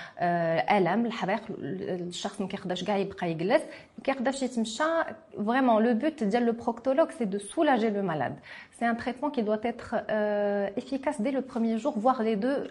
ألم 0.77 1.05
الحريق 1.05 1.41
الشخص 1.49 2.41
ما 2.41 2.47
كيقدرش 2.47 2.83
كاع 2.83 2.97
يبقى 2.97 3.31
يجلس 3.31 3.61
ما 3.97 4.03
كيقدرش 4.03 4.43
يتمشى. 4.43 4.83
vraiment 5.45 5.83
le 5.83 5.93
but 5.93 6.23
ديال 6.23 6.45
le 6.45 6.51
proctologue 6.51 7.11
c'est 7.11 7.25
de 7.25 7.37
soulager 7.39 7.89
le 7.89 8.01
malade 8.01 8.35
c'est 8.79 8.85
un 8.85 8.95
traitement 8.95 9.29
qui 9.29 9.43
doit 9.43 9.59
être 9.63 9.95
euh, 10.09 10.69
efficace 10.77 11.19
dès 11.19 11.31
le 11.31 11.41
premier 11.41 11.77
jour, 11.77 11.93
voire 11.99 12.23
les 12.23 12.37
deux. 12.37 12.69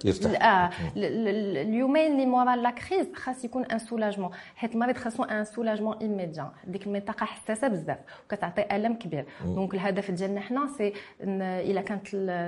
اليومين 0.97 2.13
اللي 2.13 2.27
مورا 2.27 2.57
la 2.57 2.71
crise 2.71 3.07
خاص 3.15 3.45
يكون 3.45 3.65
un 3.65 3.79
soulagement 3.79 4.31
حيت 4.57 4.75
المريض 4.75 4.97
خاصو 4.97 5.23
un 5.23 5.45
soulagement 5.45 5.97
immédiat 5.97 6.49
ديك 6.67 6.87
المنطقة 6.87 7.27
حساسه 7.27 7.69
بزاف 7.69 7.99
وكتعطي 8.25 8.77
الم 8.77 8.95
كبير 8.95 9.25
donc 9.45 9.75
الهدف 9.75 10.11
ديالنا 10.11 10.41
حنا 10.41 10.69
c'est 10.79 10.93
الا 11.21 11.81
كانت 11.81 12.07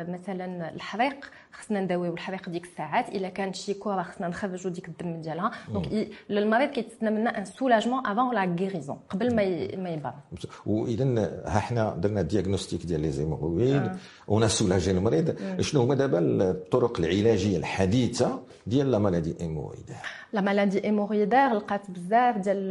مثلا 0.08 0.74
الحريق 0.74 1.30
خصنا 1.52 1.80
نداويو 1.80 2.12
الحريق 2.12 2.48
ديك 2.48 2.64
الساعات. 2.64 3.08
إلا 3.08 3.28
كانت 3.28 3.54
شي 3.54 3.74
كرة 3.74 4.02
خصنا 4.02 4.28
نخرجوا 4.28 4.70
ديك 4.70 4.88
الدم 4.88 5.20
ديالها. 5.20 5.50
donc 5.72 6.08
المريض 6.30 6.70
كيتسنى 6.70 7.10
منا 7.10 7.38
un 7.38 7.44
soulagement 7.44 8.06
avant 8.06 8.34
la 8.34 8.44
guérison 8.44 8.98
قبل 9.08 9.34
ما 9.34 9.42
ما 9.76 9.90
يبان 9.90 10.12
واذا 10.66 11.04
ها 11.46 11.58
حنا 11.60 11.94
درنا 11.96 12.22
diagnostic 12.22 12.86
ديال 12.86 13.00
les 13.00 13.10
hémorroïdes 13.10 13.82
آه. 13.82 13.96
on 14.28 14.48
a 14.48 14.53
soulagé 14.53 14.90
المريض 14.90 15.36
شنو 15.60 15.82
هما 15.82 15.94
دابا 15.94 16.18
الطرق 16.18 17.00
العلاجية 17.00 17.56
الحديثة 17.56 18.42
ديال 18.66 18.90
la 18.90 18.98
maladie 18.98 19.36
hémorroïde 19.40 19.90
la 20.32 20.40
maladie 20.40 20.84
hémorroïdaire 20.84 21.54
لقات 21.54 21.90
بزاف 21.90 22.38
ديال 22.38 22.68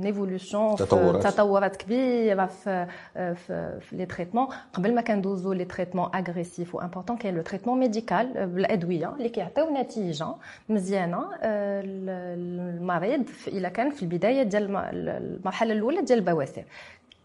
l'évolution 0.00 0.76
تطورات. 0.76 1.76
كبيرة 1.76 2.46
في 2.46 2.86
في, 3.14 3.78
في 3.80 3.96
les 3.96 4.06
traitements 4.06 4.46
قبل 4.72 4.94
ما 4.94 5.00
كندوزو 5.00 5.52
les 5.52 5.64
traitements 5.64 6.10
agressifs 6.14 6.74
و 6.74 6.78
importants 6.78 7.17
كاين 7.18 7.34
le 7.36 7.42
traitement 7.42 7.78
médical 7.80 8.46
بالادويه 8.46 9.14
اللي 9.16 9.28
كيعطيو 9.28 9.74
نتيجه 9.74 10.26
مزيانه 10.68 11.24
المريض 11.44 13.24
الا 13.48 13.68
كان 13.68 13.90
في 13.90 14.02
البدايه 14.02 14.42
ديال 14.42 14.76
المرحله 14.76 15.72
الاولى 15.72 16.02
ديال 16.02 16.18
البواسير 16.18 16.64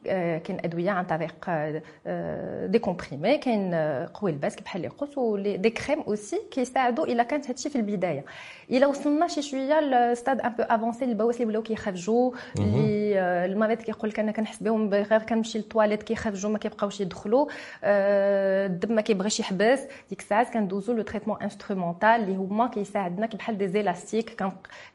كاين 0.03 0.57
ادويه 0.65 0.91
عن 0.91 1.05
طريق 1.05 1.49
des 2.71 2.79
comprimés 2.79 3.37
كاين 3.37 3.75
قوي 4.13 4.31
الباس 4.31 4.55
بحال 4.55 4.85
اللي 4.85 4.95
قلت 4.97 5.17
و 5.17 5.30
des 5.30 5.69
crèmes 5.69 5.99
aussi 6.01 6.41
كيساعدوا 6.51 7.05
الا 7.05 7.23
كانت 7.23 7.47
هادشي 7.47 7.69
في 7.69 7.75
البدايه 7.75 8.25
الا 8.71 8.87
وصلنا 8.87 9.27
شي 9.27 9.41
شوية 9.41 9.79
ل 9.79 9.90
stade 9.90 10.41
un 10.41 10.49
peu 10.49 10.63
avancé 10.63 11.05
البواسير 11.05 11.41
اللي 11.41 11.51
بلاو 11.51 11.63
كيخرجوا 11.63 12.31
اللي 12.59 13.19
المريض 13.45 13.77
كيقول 13.77 14.09
لك 14.09 14.19
أنا 14.19 14.31
كنحس 14.31 14.63
بهم 14.63 14.89
غير 14.93 15.19
كنمشي 15.19 15.57
للطواليت 15.57 16.03
كيخرجوا 16.03 16.49
ما 16.51 16.57
كيبقاوش 16.57 17.01
يدخلوا 17.01 17.47
الدم 17.83 18.95
ما 18.95 19.01
كيبغيش 19.01 19.39
يحبس 19.39 19.79
ديك 20.09 20.19
الساعات 20.19 20.49
كندوزو 20.49 20.93
le 20.93 21.01
traitement 21.01 21.37
instrumental 21.41 22.09
اللي 22.09 22.35
هما 22.35 22.67
كيساعدنا 22.67 23.25
كبحال 23.25 23.57
des 23.57 23.67
élastiques 23.67 24.43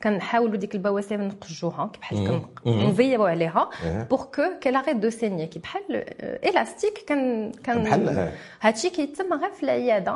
كنحاولوا 0.03 0.57
ديك 0.57 0.75
البواسير 0.75 1.21
نقجوها 1.21 1.91
بحال 2.01 2.43
كنزيروا 2.65 3.29
عليها 3.29 3.71
pour 4.11 4.19
que 4.19 4.43
ça 4.61 4.71
puisse 4.93 4.98
saigner 5.07 5.47
كي 5.47 5.59
بحال 5.59 6.05
élastique 6.45 7.05
كان 7.07 7.53
كان 7.65 7.83
بحال 7.83 8.33
هادشي 8.61 8.91
كيتم 8.91 9.35
غير 9.35 9.51
في 9.51 9.63
العيادة 9.63 10.13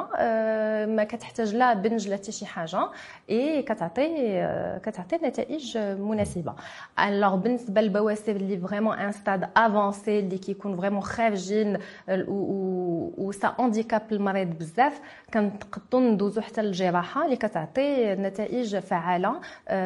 ما 0.87 1.05
كتحتاج 1.05 1.55
لا 1.55 1.75
بنج 1.75 2.09
لا 2.09 2.17
حتى 2.17 2.33
شي 2.33 2.47
حاجة 2.47 2.89
إي 3.31 3.63
كتعطي 3.63 4.49
كتعطي 4.85 5.17
نتائج 5.17 5.79
مناسبة. 5.79 6.55
alors 7.01 7.37
بالنسبة 7.37 7.81
للبواسير 7.81 8.37
اللي 8.37 8.59
vraiment 8.59 8.99
un 8.99 9.13
stade 9.13 9.49
avancé 9.57 10.19
اللي 10.19 10.39
كيكون 10.39 10.77
vraiment 10.77 11.01
خارجين 11.03 11.79
و 12.09 13.33
ça 13.33 13.55
handicape 13.61 14.03
المريض 14.13 14.49
بزاف 14.59 15.01
كنقدروا 15.35 16.01
ندوزو 16.11 16.41
حتى 16.41 16.63
للجراحة 16.63 17.25
اللي 17.25 17.37
كتعطي 17.37 18.15
نتائج 18.15 18.77
فعالة 18.79 19.41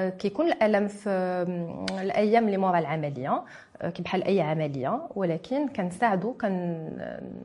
كيكون 0.09 0.47
الألم 0.47 0.88
في 0.88 1.11
الأيام 2.00 2.47
اللي 2.47 2.57
مورا 2.57 2.79
العملية. 2.79 3.43
بحال 3.99 4.25
اي 4.25 4.40
عمليه 4.40 5.09
ولكن 5.14 5.68
كنساعدو 5.68 6.33
كن 6.33 6.88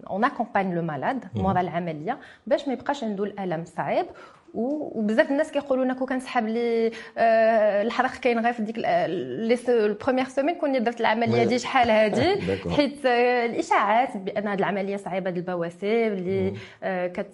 on 0.09 0.23
accompagne 0.23 0.75
le 0.75 0.81
malade 0.81 1.25
مورا 1.35 1.61
العملية 1.61 2.19
باش 2.47 2.67
ما 2.67 2.73
يبقاش 2.73 3.03
عنده 3.03 3.23
الألم 3.23 3.65
صعيب 3.65 4.05
وبزاف 4.53 5.31
الناس 5.31 5.51
كيقولوا 5.51 5.85
لنا 5.85 5.93
كون 5.93 6.07
كنسحب 6.07 6.47
لي 6.47 6.91
آه 7.17 7.81
الحرق 7.81 8.11
كاين 8.11 8.39
غير 8.39 8.53
في 8.53 8.61
ديك 8.61 8.77
les 8.77 9.57
premières 9.69 10.25
semaines 10.25 10.55
كون 10.55 10.83
درت 10.83 11.01
العملية 11.01 11.43
دي 11.43 11.59
شحال 11.59 11.89
هادي 11.89 12.41
حيت 12.75 13.05
آه 13.05 13.45
الإشاعات 13.45 14.17
بأن 14.17 14.47
هذه 14.47 14.59
العملية 14.59 14.97
صعيبة 14.97 15.29
ديال 15.29 15.49
البواسير 15.49 16.13
اللي 16.13 16.53
آه 16.83 17.07
كت 17.07 17.33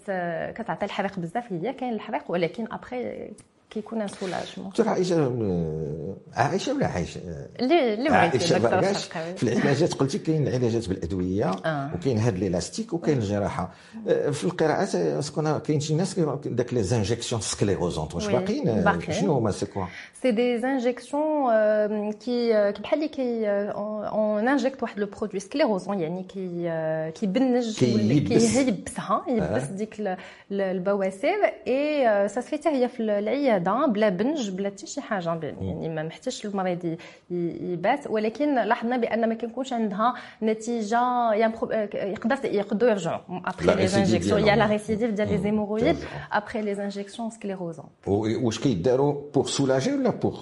كتعطي 0.55 0.85
الحريق 0.85 1.19
بزاف 1.19 1.53
هي 1.53 1.73
كاين 1.73 1.93
الحريق 1.93 2.31
ولكن 2.31 2.67
après 2.71 3.31
كيكون 3.77 4.01
un 4.01 4.07
soulagement 4.07 4.69
docteur 4.69 4.89
عائشه 4.89 5.15
عائشه 6.33 6.73
ولا 6.73 6.87
عائشه؟ 6.87 7.21
اللي 7.59 8.09
عائشه 8.09 8.59
في 9.35 9.43
العلاجات 9.43 9.93
قلتي 9.93 10.19
كاين 10.19 10.47
العلاجات 10.47 10.89
بالأدوية 10.89 11.51
آه. 11.65 11.91
وكاين 11.95 12.17
هاد 12.17 12.37
ليلاستيك 12.37 12.93
وكاين 12.93 13.17
الجراحة. 13.17 13.71
في 14.31 14.43
القراءات 14.43 14.95
est-ce 14.95 15.38
que 15.38 15.59
كاين 15.59 15.79
شي 15.79 15.95
ناس 15.95 16.19
داك 16.45 16.73
les 16.73 16.83
injections 16.83 17.41
sclérosantes 17.41 18.15
واش 18.15 18.27
باقيين؟ 18.27 18.85
شنو 19.11 19.33
هما 19.33 19.51
c'est 19.51 19.65
quoi؟ 19.65 19.85
c'est 20.21 20.31
des 20.31 20.59
injections 20.59 21.36
كي 22.11 22.71
بحال 22.81 22.99
اللي 22.99 23.07
كي 23.07 23.47
on 23.47 24.47
injecte 24.47 24.83
واحد 24.83 24.99
le 24.99 25.07
produit 25.17 25.39
sclérosant 25.39 25.99
يعني 25.99 26.23
كي 26.23 26.71
كيبنج 27.19 27.79
كييبسها 27.79 29.25
ييبس 29.27 29.63
ديك 29.63 30.17
البواسير 30.51 31.37
et 31.67 32.27
ça 32.27 32.41
se 32.41 32.50
fait 32.50 32.69
هي 32.69 32.87
في 32.87 32.99
العياده 32.99 33.47
العياده 33.47 33.85
بلا 33.85 34.09
بنج 34.09 34.49
بلا 34.49 34.69
حتى 34.69 34.87
شي 34.87 35.01
حاجة 35.01 35.39
يعني 35.61 35.89
ما 35.89 36.03
محتاجش 36.03 36.45
المريض 36.45 36.97
يبات 37.31 38.07
ولكن 38.09 38.55
لاحظنا 38.55 38.97
بان 38.97 39.29
ما 39.29 39.35
كيكونش 39.35 39.73
عندها 39.73 40.13
نتيجه 40.43 41.33
يقدر 41.33 42.37
يقدروا 42.43 42.91
يرجعوا 42.91 43.19
après 43.29 43.75
les 43.75 43.97
injections 43.97 44.39
il 44.39 44.47
y 44.47 44.55
a 44.55 44.59
la 44.59 44.65
récidive 44.65 45.11
ديال 45.11 45.27
les 45.27 45.37
hémorroïdes 45.37 45.97
après 46.31 46.61
les 46.61 46.83
injections 46.83 47.29
sclérosantes 47.29 47.85
واش 48.07 48.59
كيداروا 48.59 49.15
pour 49.33 49.45
soulager 49.45 49.93
ولا 49.93 50.09
pour 50.09 50.33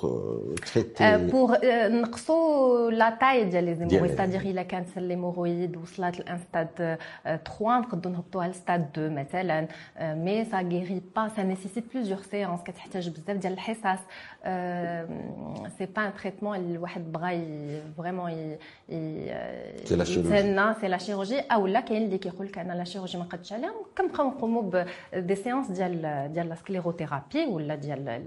traiter 0.73 0.94
pour 1.01 1.57
نقصوا 1.87 2.91
la 2.91 3.09
taille 3.09 3.43
ديال 3.43 3.63
les 3.63 3.75
hémorroïdes 3.75 4.11
c'est-à-dire 4.11 4.41
الا 4.41 4.63
كانت 4.63 4.97
l'hémorroïde 4.97 5.77
وصلت 5.77 6.19
ل 6.19 6.25
un 6.25 6.37
stade 6.37 6.97
3 7.23 7.79
نقدروا 7.79 8.13
نهبطوها 8.13 8.47
لستاد 8.47 8.87
2 8.93 9.15
مثلا 9.15 9.67
mais 9.99 10.45
ça 10.45 10.61
guérit 10.61 11.01
pas 11.15 11.27
ça 11.27 11.43
nécessite 11.43 11.83
plusieurs 11.93 12.19
séances 12.21 12.61
كتحتاج 12.61 13.07
يحتاج 13.07 13.09
بزاف 13.09 13.37
ديال 13.37 13.53
الحصص 13.53 14.01
c'est 15.77 15.85
pas 15.95 16.07
un 16.07 16.13
traitement 16.21 16.57
اللي 16.57 16.75
الواحد 16.75 17.11
بغى 17.11 17.81
vraiment 17.97 18.57
يتسنى 18.89 20.73
c'est 20.81 20.87
la 20.87 20.97
chirurgie 20.97 21.39
أو 21.39 21.67
لا 21.67 21.79
كاين 21.79 22.05
اللي 22.05 22.17
كيقول 22.17 22.47
لك 22.47 22.57
أنا 22.57 22.73
la 22.73 22.83
chirurgie 22.83 23.17
ما 23.17 23.23
قدش 23.23 23.53
عليها 23.53 23.73
كنبقاو 23.97 24.27
نقوموا 24.27 24.83
ب 25.13 25.19
des 25.19 25.35
séances 25.35 25.67
ديال 25.67 26.31
ديال 26.33 26.49
la 26.49 26.55
sclérothérapie 26.55 27.45
ولا 27.45 27.75
ديال 27.75 28.21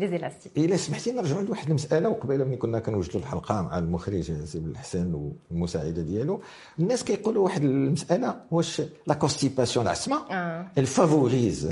les 0.00 0.08
élastiques 0.08 0.57
الا 0.64 0.76
سمحتي 0.76 1.12
نرجعوا 1.12 1.42
لواحد 1.42 1.68
المسألة 1.68 2.08
وقبيلة 2.08 2.44
ملي 2.44 2.56
كنا 2.56 2.78
كنوجدوا 2.78 3.20
الحلقة 3.20 3.62
مع 3.62 3.78
المخرج 3.78 4.44
سي 4.44 4.58
الحسن 4.58 5.32
والمساعدة 5.50 6.02
ديالو 6.02 6.40
الناس 6.78 7.04
كيقولوا 7.04 7.44
واحد 7.44 7.62
المسألة 7.64 8.40
واش 8.50 8.82
la 9.06 9.14
constipation 9.14 9.84
العصمه. 9.86 10.16
elle 10.78 11.07
favorise 11.07 11.66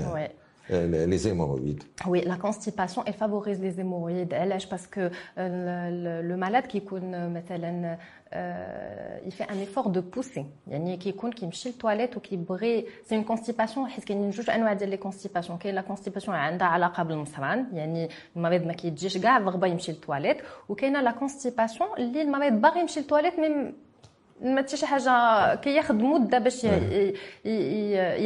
les 0.69 1.29
hémorroïdes. 1.29 1.85
Oui, 2.07 2.23
la 2.25 2.37
constipation, 2.37 3.03
elle 3.07 3.15
favorise 3.15 3.61
les 3.61 3.81
hémorroïdes. 3.81 4.35
علاش 4.35 4.67
parce 4.67 4.87
que 4.87 5.11
euh, 5.39 6.23
le, 6.23 6.29
le 6.29 6.37
malade 6.37 6.67
qui 6.67 6.77
يكون 6.77 7.33
مثلا 7.33 7.99
euh, 8.33 9.19
il 9.27 9.33
fait 9.33 9.45
un 9.45 9.59
effort 9.61 9.91
de 9.91 10.01
pousser 10.01 10.45
يعني 10.69 10.97
كيكون 10.97 11.33
كيمشي 11.33 11.69
للتواليت 11.69 12.17
وكيبغي 12.17 12.87
c'est 13.05 13.17
une 13.17 13.25
constipation 13.25 13.89
حيت 13.89 14.05
كاينين 14.05 14.31
جوج 14.31 14.51
انواع 14.51 14.73
ديال 14.73 14.91
les 14.91 14.97
constipations 14.97 15.59
كاين 15.59 15.75
la 15.75 15.81
constipation 15.81 16.37
عندها 16.37 16.67
علاقه 16.69 17.03
بالمصران 17.03 17.67
يعني 17.73 18.09
المريض 18.37 18.67
ما 18.67 18.73
كيتجيش 18.73 19.19
كاع 19.19 19.39
رغبه 19.39 19.67
يمشي 19.67 19.93
للتواليت 19.93 20.37
وكاينه 20.69 21.01
la 21.01 21.11
constipation 21.11 21.89
اللي 21.99 22.23
المريض 22.23 22.53
باغي 22.53 22.81
يمشي 22.81 23.01
للتواليت 23.01 23.39
mais 23.39 23.73
ما 24.43 24.59
حتى 24.61 24.77
شي 24.77 24.87
حاجة 24.87 25.55
كياخذ 25.55 25.95
مدة 25.95 26.39
باش 26.39 26.65
ي- 26.65 27.15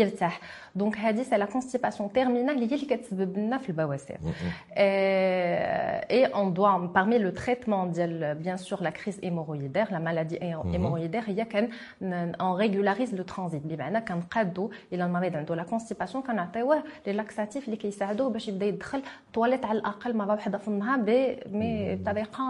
يرتاح. 0.01 0.41
donc 0.75 0.97
هذه 0.99 1.23
c'est 1.23 1.37
la 1.37 1.45
constipation 1.45 2.13
terminale 2.13 2.55
اللي 2.55 2.71
هي 2.73 2.75
اللي 2.75 2.97
كتسبب 2.97 3.39
لنا 3.39 3.59
في 3.59 3.69
البواسير 3.69 4.19
et 6.11 6.27
on 6.35 6.51
doit 6.59 6.93
parmi 6.95 7.19
le 7.19 7.33
traitement 7.41 7.85
ديال 7.87 8.39
bien 8.45 8.57
sûr 8.57 8.83
la 8.83 8.93
crise 8.93 9.19
hémorroïdaire 9.23 9.89
la 9.91 9.99
maladie 9.99 10.39
hémorroïdaire 10.39 11.29
هي 11.29 11.45
quand 11.45 11.69
on 12.41 12.57
régularise 12.63 13.13
le 13.17 13.25
transit. 13.35 13.61
بمعنى 13.67 14.01
كنقادوا 14.01 14.69
إلى 14.93 15.05
المريض 15.05 15.37
عنده 15.37 15.55
la 15.55 15.63
constipation 15.63 16.23
كنعطيوه 16.25 16.83
les 17.07 17.13
laxatifs 17.13 17.65
اللي 17.65 17.77
كيساعدوه 17.77 18.31
باش 18.31 18.49
يبدا 18.49 18.67
يدخل 18.67 19.03
طواليت 19.35 19.65
على 19.65 19.79
الاقل 19.79 20.17
مره 20.17 20.33
واحدة 20.33 20.59
في 20.59 20.69
النهار 20.69 20.99
mais 21.53 21.97
بطريقه 21.97 22.45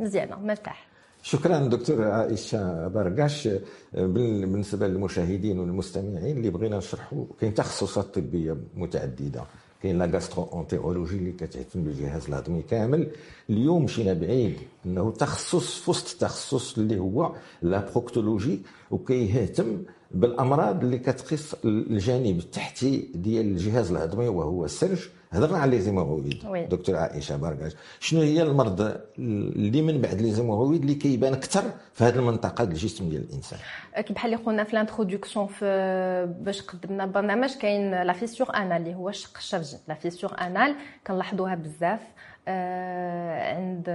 مزيانه 0.00 0.36
مرتاح 0.40 0.91
شكرا 1.22 1.58
دكتور 1.58 2.04
عائشة 2.04 2.88
بركاش. 2.88 3.48
بال- 3.94 4.46
بالنسبة 4.46 4.88
للمشاهدين 4.88 5.58
والمستمعين 5.58 6.36
اللي 6.36 6.50
بغينا 6.50 6.78
نشرحوا 6.78 7.24
كاين 7.40 7.54
تخصصات 7.54 8.14
طبية 8.14 8.56
متعددة. 8.76 9.44
كاين 9.82 9.98
la 9.98 10.06
gastro-entérologie 10.06 11.16
اللي 11.16 11.32
كتعتمد 11.32 11.84
بالجهاز 11.84 12.26
الهضمي 12.28 12.62
كامل. 12.62 13.10
اليوم 13.50 13.84
مشينا 13.84 14.12
بعيد 14.12 14.56
إنه 14.86 15.10
تخصص 15.10 15.78
في 15.80 15.90
وسط 15.90 16.12
التخصص 16.12 16.78
اللي 16.78 16.98
هو 16.98 17.32
la 17.62 17.90
proctologie 17.90 18.60
وكيهتم 18.90 19.82
بالأمراض 20.10 20.84
اللي 20.84 20.98
كتقيس 20.98 21.56
الجانب 21.64 22.38
التحتي 22.38 23.08
ديال 23.14 23.46
الجهاز 23.46 23.90
الهضمي 23.90 24.28
وهو 24.28 24.64
الشرج. 24.64 25.08
هضرنا 25.32 25.58
على 25.58 25.70
les 25.70 25.80
hémorroïdes. 25.80 26.44
Oui. 26.46 26.64
دكتور 26.66 26.96
عائشة 26.96 27.36
بركاش. 27.36 27.72
شنو 28.00 28.20
هي 28.20 28.42
المرض 28.42 28.96
اللي 29.18 29.82
من 29.82 30.00
بعد 30.00 30.20
les 30.20 30.30
hémorroïdes 30.30 30.80
اللي 30.80 30.94
كيبان 30.94 31.32
أكثر 31.32 31.62
في 31.94 32.04
هذه 32.04 32.16
المنطقة 32.16 32.64
ديال 32.64 32.76
الجسم 32.76 33.08
ديال 33.08 33.22
الإنسان؟ 33.22 33.58
كي 34.00 34.12
بحال 34.12 34.32
اللي 34.34 34.44
قلنا 34.44 34.64
في 34.64 34.72
ال 34.72 34.78
introduction 34.78 35.46
في 35.46 36.34
باش 36.40 36.62
قدمنا 36.62 37.04
البرنامج 37.04 37.54
كاين 37.56 38.02
la 38.02 38.12
fissure 38.12 38.56
anale 38.56 38.76
اللي 38.76 38.94
هو 38.94 39.08
الشق 39.08 39.36
الشرجي 39.38 39.76
la 39.88 39.94
fissure 39.94 40.34
anale 40.40 40.74
كنلاحظوها 41.06 41.54
بزاف. 41.54 42.00
عند 42.48 43.88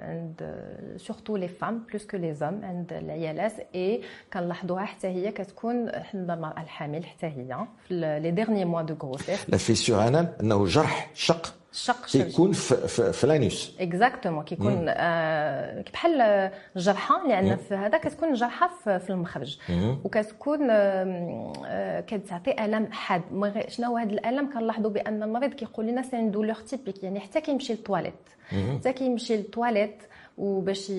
عند 0.00 0.54
surtout 0.96 1.36
les 1.36 1.48
femmes 1.48 1.78
plus 1.88 2.06
que 2.06 2.16
les 2.16 2.34
hommes 2.34 2.64
عند 2.64 2.92
العيالات. 2.92 3.52
اي 3.74 4.02
كنلاحظوها 4.32 4.84
حتى 4.84 5.08
هي 5.08 5.32
كتكون 5.32 5.88
عند 5.88 6.30
المرأة 6.30 6.62
الحامل 6.62 7.06
حتى 7.06 7.26
هي 7.26 7.66
في 7.88 7.94
les 8.22 8.30
derniers 8.30 8.64
mois 8.64 8.82
de 8.82 8.94
grossesse 9.02 9.50
la 9.50 9.56
fissure 9.56 10.08
anale 10.08 10.28
أنه 10.40 10.64
جرح 10.64 11.10
شق. 11.14 11.54
الشق 11.72 12.04
الشرجي 12.04 12.24
كيكون 12.24 12.52
في, 12.52 13.26
l'anus 13.26 13.76
exactement 13.80 14.44
كيكون 14.44 14.84
آه 14.88 15.84
بحال 15.92 16.20
الجرحه 16.76 17.22
اللي 17.22 17.34
عندنا 17.34 17.56
في 17.56 17.74
هذا 17.74 17.98
كتكون 17.98 18.32
جرحه 18.32 18.70
في, 18.84 19.10
المخرج. 19.10 19.58
وكتكون 20.04 20.70
آه 20.70 21.52
آه 21.66 22.00
كتعطي 22.00 22.64
ألم 22.64 22.92
حاد. 22.92 23.22
شنو 23.68 23.86
هو 23.86 23.96
هذا 23.96 24.10
الألم؟ 24.10 24.52
كنلاحظوا 24.52 24.90
بأن 24.90 25.22
المريض 25.22 25.54
كيقول 25.54 25.86
لنا 25.86 26.02
c'est 26.02 26.28
douleur 26.28 26.54
typique 26.54 27.02
يعني 27.04 27.20
حتى 27.20 27.40
كيمشي 27.40 27.72
للتواليت. 27.72 28.14
حتى 28.78 28.92
كيمشي 28.92 29.36
للتواليت 29.36 30.02
وباش 30.38 30.90
ي- 30.90 30.92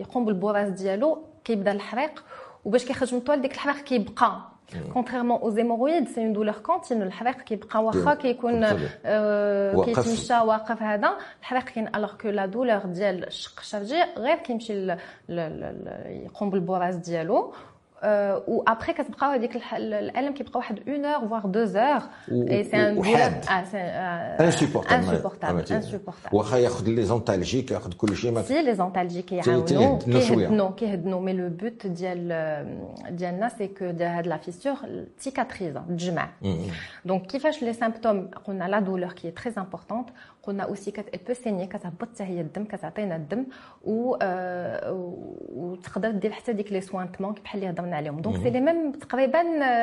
يقوم 0.00 0.24
بالبراز 0.24 0.70
ديالو 0.82 1.24
كيبدا 1.44 1.72
الحريق 1.72 2.24
وباش 2.64 2.84
كيخرج 2.84 3.12
من 3.14 3.18
التواليت 3.20 3.42
ديك 3.42 3.54
الحريق 3.54 3.76
كيبقى. 3.84 4.40
contrairement 4.94 5.40
aux 5.40 5.50
hémorroïdes 5.50 6.08
c'est 6.08 6.20
une 6.20 6.32
douleur 6.32 6.54
continue 6.54 7.02
الحريق 7.02 7.40
كيبقى 7.40 7.84
واخا 7.84 8.14
كيكون. 8.14 8.66
كيتمشى 9.84 10.34
واقف 10.34 10.82
هذا 10.82 11.16
الحريق 11.40 11.64
كاين 11.64 11.88
alors 11.94 12.12
que 12.16 12.28
la 12.28 12.46
douleur 12.46 12.78
ديال 12.78 13.26
الشق 13.26 13.60
الشرجي 13.60 14.02
غير 14.16 14.36
كيمشي 14.36 14.96
يقوم 15.28 16.50
بالبراز 16.50 16.96
ديالو 16.96 17.52
و 18.48 18.62
après 18.68 18.92
كتبقى 18.92 19.34
هذيك 19.34 19.56
الح- 19.56 19.74
الالم 19.74 20.34
كيبقى 20.34 20.58
واحد 20.58 20.78
1 20.88 21.04
heure 21.04 21.28
voire 21.28 21.40
2 21.50 21.76
heures 21.76 22.02
و- 22.32 22.48
اي 22.50 22.64
c'est 22.64 22.76
un 22.76 22.98
وحاد. 22.98 23.44
insupportable 24.40 25.04
insupportable 25.10 25.58
insupportable 25.72 26.36
واخا 26.36 26.56
ياخذ 26.56 26.88
les 26.88 27.02
antalgiques 27.02 27.70
ياخذ 27.70 27.92
كل 27.92 28.16
شيء 28.16 28.30
ما 28.32 28.42
سي 28.42 28.62
les 28.62 28.74
antalgiques 28.74 29.22
تي- 29.22 29.40
كيعاونوا 29.42 29.66
تيهدنوا 29.66 30.20
شوية. 30.20 30.36
كيهدنوا 30.46 30.70
كيهدنوا 30.70 31.20
mais 31.20 31.32
le 31.32 31.48
but 31.48 31.86
ديال 31.86 32.28
ديالنا 33.10 33.48
c'est 33.48 33.66
que 33.68 33.84
هاد 33.84 34.26
la 34.26 34.36
fissure 34.36 34.76
تسيكاتريزا 35.20 35.80
تجمع 35.88 36.28
donc 37.04 37.26
كيفاش 37.26 37.62
les 37.62 37.72
symptômes 37.72 38.30
قلنا 38.46 38.64
la 38.64 38.80
douleur 38.80 39.12
qui 39.12 39.30
est 39.30 39.39
très 39.39 39.52
importante 39.58 40.08
قلنا 40.42 40.62
aussi 40.62 40.90
que 40.90 41.13
ça 41.13 41.28
peut 41.28 41.34
saigner 41.34 41.66
كتهبط 41.66 42.08
حتى 42.14 42.24
هي 42.24 42.40
الدم 42.40 42.64
كتعطينا 42.64 43.16
الدم 43.16 43.46
و 43.84 44.16
آه، 44.22 44.92
وتقدر 45.48 46.10
دير 46.10 46.32
حتى 46.32 46.52
ديك 46.52 46.72
les 46.72 46.80
suintements 46.80 47.34
بحال 47.44 47.60
اللي 47.60 47.72
هضرنا 47.72 47.96
عليهم. 47.96 48.20
donc 48.20 48.36
c'est 48.36 48.50
les 48.50 48.60
mêmes 48.60 48.92
تقريبا 48.92 49.38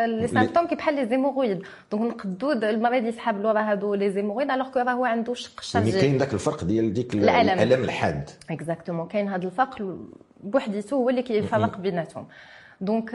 les 0.05 0.27
symptômes 0.27 0.67
كي 0.67 0.75
بحال 0.75 0.95
les 0.95 1.05
hémorroïdes 1.05 1.63
donc 1.91 2.15
نقدو 2.15 2.51
المريض 2.51 3.05
يسحب 3.05 3.41
له 3.41 3.51
راه 3.51 3.61
هادو 3.61 3.93
les 3.93 4.11
hémorroïdes 4.11 4.51
alors 4.51 4.69
que 4.71 4.79
راه 4.79 4.91
هو 4.91 5.05
عنده 5.05 5.33
شق 5.33 5.49
يعني 5.49 5.87
الشرجي 5.87 5.91
كاين 5.91 6.17
ذاك 6.17 6.33
الفرق 6.33 6.63
ديال 6.63 6.93
ديك. 6.93 7.13
الألم. 7.13 7.83
الحاد. 7.83 8.29
exactement 8.49 9.07
كاين 9.07 9.27
هذا 9.27 9.45
الفرق 9.45 9.97
بوحديته 10.43 10.95
هو 10.95 11.09
اللي 11.09 11.21
كيفرق 11.21 11.77
بيناتهم. 11.77 12.27
donc 12.81 13.13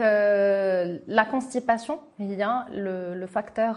la 1.07 1.23
constipation 1.23 1.97
هي 2.19 2.65
le 3.15 3.27
facteur 3.27 3.75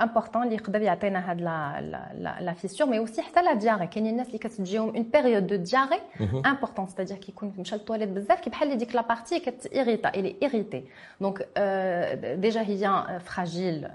important 0.00 0.42
اللي 0.42 0.54
يقدر 0.54 0.82
يعطينا 0.82 1.30
هاد 1.30 1.40
la 1.40 1.80
la 2.14 2.36
la 2.40 2.52
fissure 2.52 2.90
mais 2.90 2.98
aussi 2.98 3.22
حتى 3.22 3.42
la 3.42 3.54
diarrhée 3.54 3.86
كاينين 3.86 4.12
الناس 4.12 4.26
اللي 4.26 4.38
كتجيهم 4.38 4.88
une 4.96 5.02
période 5.02 5.46
de 5.46 5.56
diarrhée 5.56 6.00
importante 6.46 6.86
c'est-à-dire 6.86 7.16
كيكون 7.16 7.52
مشى 7.58 7.76
للتواليت 7.76 8.08
بزاف 8.08 8.40
كي 8.40 8.50
بحال 8.50 8.78
ديك 8.78 8.94
la 8.94 9.02
partie 9.02 9.40
كتيريتا 9.40 10.08
elle 10.08 10.36
est 10.42 10.84
irritée 11.20 11.38
donc 11.38 11.48
déjà 12.38 12.60
هي 12.60 13.20
fragile 13.20 13.88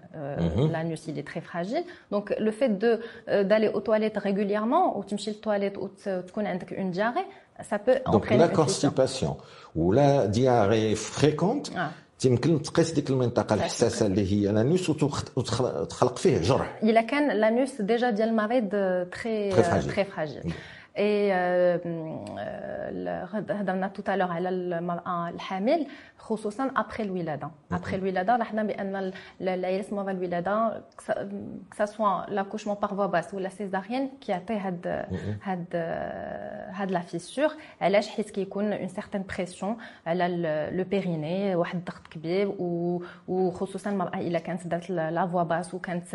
l'anus 0.74 1.08
il 1.08 1.18
est 1.18 1.28
très 1.32 1.42
fragile. 1.42 1.84
Donc 2.12 2.26
le 2.48 2.52
fait 2.52 2.70
de 2.84 2.92
euh, 3.30 3.44
d'aller 3.44 3.70
aux 3.70 3.82
toilettes 3.82 4.18
régulièrement 4.18 4.98
وتمشي 4.98 5.32
للتواليت 5.32 5.78
وتكون 5.78 6.48
عندك 6.48 6.74
une 6.74 6.92
diarrhée 6.92 7.28
ça 7.62 7.78
peut 7.78 8.12
donc 8.12 8.26
entraîner 8.26 8.38
la 8.38 8.46
une 8.48 8.52
fissure. 8.52 8.56
constipation 8.56 9.36
ولا 9.76 10.26
diarrhée 10.26 10.96
fréquente 10.96 11.70
آه. 11.78 11.90
تيمكن 12.20 12.62
تقيس 12.62 12.92
ديك 12.92 13.10
المنطقة 13.10 13.54
الحساسة 13.54 14.06
اللي 14.06 14.32
هي 14.34 14.52
l'anus 14.52 14.90
وتخ- 14.92 15.38
وتخلق 15.38 15.84
تخلق 15.88 16.18
فيه 16.18 16.38
جرح 16.38 16.80
الا 16.84 17.02
كان 17.02 17.30
l'anus 17.42 17.70
déjà 17.72 18.06
ديال 18.10 18.30
المريض 18.30 18.70
très 19.16 19.56
Très 19.92 20.06
fragile. 20.16 20.52
Très 20.96 20.98
fragile 20.98 20.98
اي 20.98 21.32
هضرنا 23.50 23.88
tout 23.88 24.14
à 24.14 24.16
l'heure 24.16 24.32
على 24.32 24.50
المرأة 24.50 25.30
الحامل 25.30 25.88
خصوصا 26.18 26.72
ابخي 26.78 27.04
الولاده 27.04 27.50
ابخي 27.72 27.96
الولاده 27.96 28.38
لاحظنا 28.38 28.64
بأن 28.64 28.96
ال- 28.96 29.14
العيالات 29.42 29.94
مرضى 29.94 30.12
الولادة 30.12 30.84
que 31.72 32.04
ça 32.04 32.26
l'accouchement 32.30 32.76
par 32.82 32.90
voie 32.90 33.06
basse 33.06 33.34
ولا 33.34 33.50
césarienne 33.50 34.10
كيعطي 34.22 34.54
هاد 34.54 35.06
هاد 35.44 35.66
هاد 36.74 36.92
la 36.92 37.00
fissure 37.00 37.50
علاش؟ 37.82 38.08
حيت 38.10 38.30
كيكون 38.30 38.74
une 38.74 38.88
certaine 38.88 39.24
pression 39.38 39.78
على 40.08 40.28
le 40.74 40.84
périnée 40.84 41.56
واحد 41.56 41.76
الضغط 41.78 42.08
كبير 42.08 42.56
وخصوصا 43.28 43.90
المرأة 43.90 44.20
إلا 44.20 44.40
كانت 44.40 44.68
دارت 44.68 44.90
la 44.90 45.28
voie 45.28 45.44
basse 45.44 45.74
وكانت 45.74 46.06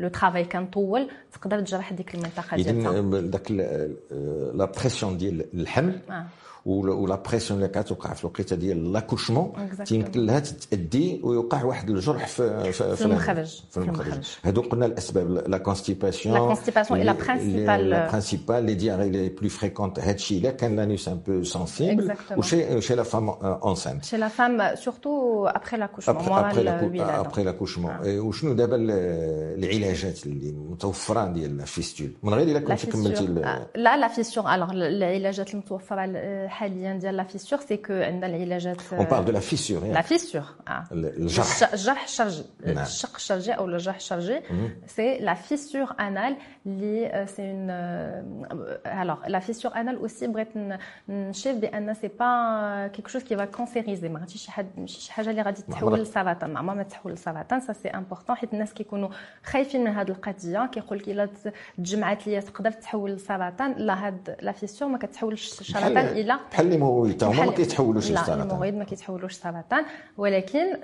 le 0.00 0.08
travail 0.08 0.44
كان 0.44 0.66
طول 0.66 1.10
تقدر 1.32 1.60
تجرح 1.60 1.92
ديك 1.92 2.14
المنطقة 2.14 2.56
ديالها 2.72 2.90
اذا 3.50 4.66
داك 4.66 5.20
ال- 5.88 6.08
لا 6.08 6.26
بريسيون 6.66 6.84
ديال 6.84 6.84
الحمل 6.84 6.90
آه. 6.90 6.94
و 6.94 7.01
la 7.01 7.14
pression 7.14 7.62
اللي 7.62 7.82
كتوقع 7.82 8.12
في 8.12 8.24
الوقيته 8.24 8.56
ديال 8.56 8.92
l'accouchement 8.92 9.52
تيمكن 9.84 10.26
لها 10.26 10.38
تادي 10.70 11.20
ويوقع 11.22 11.64
واحد 11.64 11.90
الجرح 11.90 12.26
في 12.26 12.72
في, 12.72 12.96
في 12.96 13.04
المخرج 13.04 13.62
في 13.70 13.76
المخرج 13.76 14.38
هادو 14.44 14.60
قلنا 14.60 14.86
الاسباب 14.86 15.30
la 15.30 15.58
constipation 15.58 16.34
la 16.34 16.40
constipation 16.40 16.98
اي 16.98 17.04
la 17.04 17.12
principale 17.12 17.90
la 17.90 18.08
principale 18.08 18.64
les 18.64 18.74
diarrhées 18.74 19.10
les 19.10 19.28
plus 19.28 19.48
fréquentes 19.48 19.98
هادشي 19.98 20.38
الا 20.38 20.50
كان 20.50 20.76
l'anus 20.76 21.08
un 21.08 21.20
peu 21.26 21.42
sensible 21.42 22.14
و 22.36 22.45
chez 22.45 22.80
chez 22.80 22.94
la 22.94 23.02
femme 23.02 23.30
enceinte 23.66 24.04
chez 24.04 24.16
la 24.16 24.28
femme 24.28 24.74
surtout 24.74 25.46
après 25.46 25.76
l'accouchement 25.76 26.18
après 26.98 27.44
l'accouchement 27.44 27.98
وشنو 28.04 28.52
دابا 28.52 28.76
العلاجات 28.78 30.26
اللي 30.26 30.52
متوفره 30.52 31.26
ديال 31.26 31.60
الفيستول 31.60 32.12
من 32.22 32.34
غير 32.34 32.48
الا 32.48 32.60
كنتي 32.60 32.86
كملتي 32.86 33.26
la 33.74 33.96
la 33.96 34.08
fissure 34.08 34.54
alors 34.54 34.70
العلاجات 34.72 35.54
المتوفره 35.54 36.04
حاليا 36.54 36.92
ديال 36.94 37.16
la 37.16 37.22
fissure 37.22 37.60
c'est 37.60 37.76
que 37.76 37.92
عندنا 37.92 38.26
العلاجات 38.26 38.92
on 38.92 39.04
parle 39.04 39.22
de 39.22 39.32
la 39.32 39.40
fissure 39.40 39.84
la 39.84 40.00
fissure 40.00 40.44
الجرح 40.92 41.72
الجرح 41.72 42.02
الشرجي 42.04 42.44
الشق 42.66 43.14
الشرجي 43.14 43.52
أو 43.52 43.66
الجرح 43.66 43.96
الشرجي 43.96 44.40
c'est 44.86 45.18
la 45.18 45.34
fissure 45.34 45.94
anale 46.00 46.36
اللي 46.66 47.26
c'est 47.26 47.42
un 47.42 47.70
alors 48.86 49.26
la 49.26 49.38
fissure 49.38 49.74
anale 49.76 49.96
aussi 49.96 50.26
بغيت 50.26 50.48
نشيف 51.08 51.56
ben 51.56 51.94
c'est 51.94 52.08
pas 52.08 52.86
quelque 52.86 53.08
chose 53.08 53.22
qui 53.22 53.36
va 53.36 53.44
cancériser 53.44 54.08
ما 54.08 54.20
غاديش 54.20 54.44
شي 54.44 54.50
حاجة 54.50 54.66
شي 54.84 55.12
حاجة 55.12 55.30
اللي 55.30 55.42
غادي 55.42 55.62
تحول 55.62 56.02
لسرطان 56.02 56.52
ما 56.52 56.74
ما 56.74 56.82
تحول 56.82 57.12
لسرطان 57.12 57.60
ça 57.60 57.72
c'est 57.72 57.88
important 57.88 58.36
حيت 58.36 58.52
الناس 58.52 58.74
كيكونوا 58.74 59.08
خايفين 59.44 59.84
من 59.84 59.90
هذه 59.90 60.08
القضية 60.08 60.66
كيقول 60.66 60.98
لك 60.98 61.08
الا 61.08 61.28
تجمعات 61.78 62.26
ليا 62.26 62.40
تقدر 62.40 62.70
تحول 62.70 63.10
لسرطان 63.12 63.74
لا 63.78 64.06
هاد 64.06 64.36
la 64.40 64.52
fissure 64.52 64.88
ما 64.88 64.98
كتحولش 64.98 65.60
السرطان 65.60 65.96
إلى 65.96 66.38
بحال 66.52 66.72
les 66.72 66.83
hémorroïdes 66.83 67.24
هما 67.24 67.44
ما 67.46 67.52
كيتحولوش 67.52 68.10
للسرطان 68.10 68.38
لا 68.38 68.44
les 68.44 68.50
hémorroïdes 68.50 68.74
ما 68.74 68.84
كيتحولوش 68.84 69.32
للسرطان 69.32 69.84
ولكن 70.18 70.76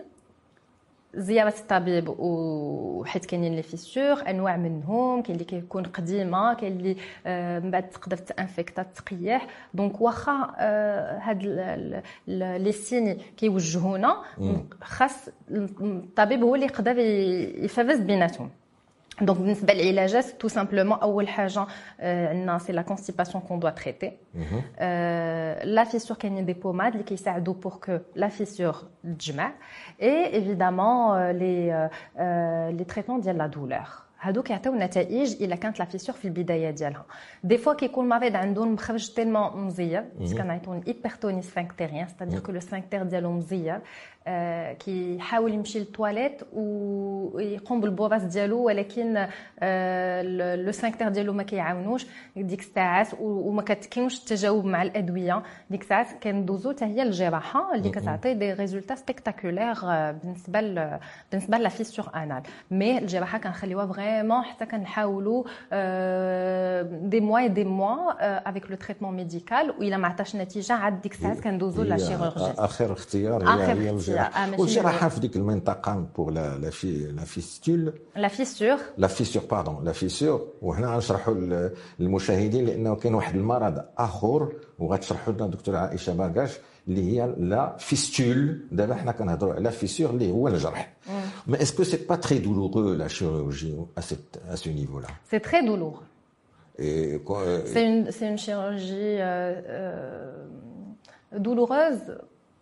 زيارة 1.14 1.55
الطبيب 1.59 2.14
وحيت 2.18 3.25
كاينين 3.25 3.57
les 3.57 3.62
fissures 3.62 4.31
أنواع 4.31 4.57
منهم 4.57 5.23
كاين 5.23 5.35
اللي 5.35 5.44
كيكون 5.44 5.83
قديمة 5.83 6.55
كاين 6.55 6.73
اللي 6.73 6.96
من 7.61 7.70
بعد 7.70 7.90
تقدر 7.90 8.16
ت 8.16 8.25
infecta 8.25 8.83
تقيح. 8.83 9.46
donc 9.75 10.01
واخا 10.01 10.33
هاد 11.23 11.42
les 12.27 12.73
signes 12.73 13.19
كيوجهونا 13.37 14.16
خاص 14.83 15.29
الطبيب 15.51 16.42
هو 16.42 16.55
اللي 16.55 16.66
يقدر 16.66 16.99
يفرز 17.64 17.99
بيناتهم. 17.99 18.51
donc 19.21 19.38
بالنسبة 19.39 19.73
للعلاجات 19.75 20.25
tout 20.25 20.49
simplement 20.49 20.99
اول 20.99 21.29
حاجة 21.29 21.67
عندنا 22.01 22.59
c'est 22.59 22.73
la 22.73 22.83
constipation 22.83 23.43
qu'on 23.49 23.59
doit 23.61 23.71
traiter 23.71 24.12
la 25.64 25.85
fissure 25.85 26.16
كاينين 26.17 26.45
des 26.45 26.53
pommades 26.53 26.93
اللي 26.93 27.05
كيساعدوا 27.05 27.55
pour 27.55 27.73
que 27.73 27.99
la 28.14 28.29
fissure 28.29 28.77
تجمع 29.19 29.53
et 30.03 30.35
évidemment 30.35 31.31
les 31.31 31.90
les 32.79 32.85
traitements 32.85 33.21
ديال 33.21 33.39
la 33.38 33.47
douleur 33.47 33.81
هادو 34.23 34.43
كيعطيو 34.43 34.75
نتائج 34.75 35.43
الا 35.43 35.57
كانت 35.57 35.79
la 35.79 35.85
fissure 35.85 36.14
في 36.17 36.25
البدايه 36.25 36.71
ديالها 36.71 37.05
des 37.45 37.59
fois 37.59 37.75
كيكون 37.75 38.05
المريض 38.05 38.37
عنده 38.37 38.65
المخرج 38.65 39.09
tellement 39.14 39.64
مزير 39.67 40.05
كنعيطو 40.39 40.81
hypertonie 40.87 41.43
sphinctérienne 41.43 42.09
c'est-à-dire 42.09 42.40
que 42.40 42.53
le 42.53 42.61
sphincter 42.61 43.03
ديالو 43.03 43.33
مزير 43.33 43.81
كيحاول 44.79 45.55
يمشي 45.55 45.79
للتواليت 45.79 46.41
ويقوم 46.53 47.81
بالبراز 47.81 48.25
ديالو 48.25 48.63
ولكن 48.63 49.15
le 50.64 50.73
sphincter 50.73 51.09
ديالو 51.09 51.33
ما 51.33 51.43
كيعاونوش. 51.43 52.07
ديك 52.37 52.61
الساعات 52.61 53.09
وما 53.21 53.63
كاينوش 53.63 54.19
التجاوب 54.19 54.65
مع 54.65 54.83
الأدوية. 54.83 55.43
ديك 55.71 55.83
الساعات 55.83 56.07
كندوزو 56.23 56.73
حتى 56.73 56.85
هي 56.85 57.03
الجراحة 57.03 57.75
اللي 57.75 57.91
كتعطي 57.91 58.35
des 58.35 58.53
résultats 58.53 58.95
spectaculaires 58.95 59.75
بالنسبة 60.13 60.61
ل... 60.61 60.99
بالنسبة 61.33 61.59
la 61.59 61.69
fissure 61.69 62.11
anale 62.14 62.43
mais 62.71 62.99
الجراحة 62.99 63.39
كنخليوها 63.39 63.87
vraiment 63.87 64.43
حتى 64.43 64.67
كنحاولوا 64.67 65.45
deux 67.09 67.21
mois 67.21 67.47
deux 67.47 67.64
mois 67.64 68.12
avec 68.49 68.71
le 68.71 68.77
traitement 68.77 69.16
médical 69.16 69.71
والا 69.79 69.97
ما 69.97 70.09
عطاش 70.09 70.37
نتيجة 70.37 70.73
عاد 70.73 71.01
ديك 71.01 71.13
الساعات 71.13 71.41
كندوزو 71.41 71.83
la 71.83 71.97
chirurgie 71.97 72.53
آخر 72.59 72.93
اختيار 72.93 73.45
هي 73.45 73.73
هي 73.73 73.91
الجراحه 74.11 74.61
والجراحه 74.61 75.09
في 75.09 75.20
ديك 75.20 75.37
المنطقة 75.37 76.07
pour 76.16 76.31
la 76.31 76.59
la 76.59 76.71
fi 76.71 77.12
la 77.12 77.25
fistule 77.25 77.93
la 78.16 78.29
fissure 78.29 78.77
la 78.99 79.07
fissure 79.07 79.43
pardon 79.51 79.85
la 79.85 79.93
fissure 79.93 80.49
وهنا 80.62 80.94
غنشرحوا 80.94 81.35
للمشاهدين 81.99 82.66
لأنه 82.66 82.94
كاين 82.94 83.14
واحد 83.14 83.35
المرض 83.37 83.85
اخر 83.99 84.53
وغتشرحوا 84.79 85.33
لنا 85.33 85.46
دكتور 85.46 85.77
عائشه 85.77 86.14
باكاش 86.14 86.51
اللي 86.88 87.12
هي 87.12 87.35
la 87.38 87.77
fistule 87.79 88.61
دابا 88.73 88.94
حنا 88.94 89.12
كنهضروا 89.12 89.55
على 89.55 89.70
fissure 89.71 90.11
اللي 90.11 90.31
هو 90.31 90.49
الجرح 90.49 90.92
mais 91.47 91.62
est-ce 91.62 91.76
que 91.76 91.83
c'est 91.85 91.97
pas 92.09 92.16
très 92.16 92.38
douloureux 92.38 92.93
la 92.93 93.09
chirurgie 93.09 93.85
ا 93.99 94.03
ا 94.51 94.55
سو 94.55 94.70
نيفو 94.70 95.01
لا 95.01 95.09
سي 95.31 95.38
تري 95.38 95.66
دولور 95.66 96.03
C'est 96.81 97.85
une, 97.85 98.11
une 98.23 98.38
chirurgie 98.38 99.16
euh, 99.20 99.61
euh, 99.68 101.38
douloureuse 101.38 102.18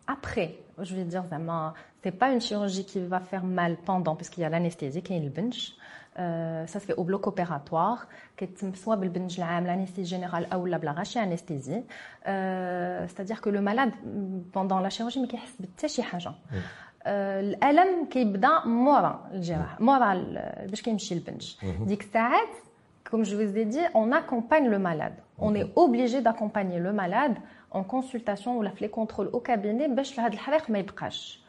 après. 0.07 0.59
Je 0.80 0.96
vais 0.96 1.04
dire 1.04 1.24
vraiment, 1.24 1.74
c'est 2.02 2.12
pas 2.12 2.32
une 2.32 2.42
chirurgie 2.42 2.86
qui 2.86 3.00
va 3.00 3.20
faire 3.20 3.44
mal 3.44 3.78
pendant, 3.86 4.16
puisqu'il 4.16 4.42
y 4.42 4.44
a 4.44 4.50
l'anesthésie 4.50 5.02
qui 5.02 5.14
est 5.14 5.20
le 5.20 5.30
bench. 5.30 5.74
Euh, 6.20 6.68
ça 6.68 6.80
se 6.80 6.86
fait 6.86 6.94
au 6.94 7.04
bloc 7.04 7.26
opératoire 7.26 8.08
كيتم 8.38 8.74
سواء 8.74 8.98
بالبنج 8.98 9.40
العام 9.40 9.66
l'anesthésie 9.66 10.10
générale 10.10 10.54
او 10.54 10.68
لا 10.68 10.78
بلا 10.78 10.92
غاشي 10.92 11.24
انستيزي 11.24 11.84
c'est-à-dire 13.08 13.42
que 13.42 13.50
le 13.50 13.62
malade 13.62 13.92
pendant 14.52 14.80
la 14.80 14.90
chirurgie 14.90 15.20
ما 15.20 15.28
كيحس 15.28 15.56
بحتى 15.60 15.88
شي 15.88 16.04
حاجه 16.04 16.32
الالم 17.08 18.06
كيبدا 18.12 18.66
مورا 18.66 19.30
الجراحه 19.34 19.78
مورا 19.84 20.14
باش 20.66 20.82
كيمشي 20.82 21.14
البنج 21.14 21.56
ديك 21.82 22.02
الساعات 22.02 22.50
comme 23.14 23.26
je 23.26 23.36
vous 23.36 23.58
ai 23.58 23.66
dit, 23.66 23.86
on 23.94 24.12
accompagne 24.12 24.68
le 24.70 24.80
malade. 24.80 25.14
On 25.38 25.54
est 25.54 25.68
obligé 25.76 26.22
d'accompagner 26.22 26.80
le 26.80 26.92
malade 26.94 27.36
en 27.71 27.83
consultation 27.85 28.59
ou 28.59 28.63
les 28.81 28.89
contrôles 28.89 29.31
au 29.33 29.41
cabinet 29.41 29.89
باش 29.89 30.19
لهاد 30.19 30.33
الحريق 30.33 30.71
ما 30.71 30.79
يبقاش. 30.79 31.41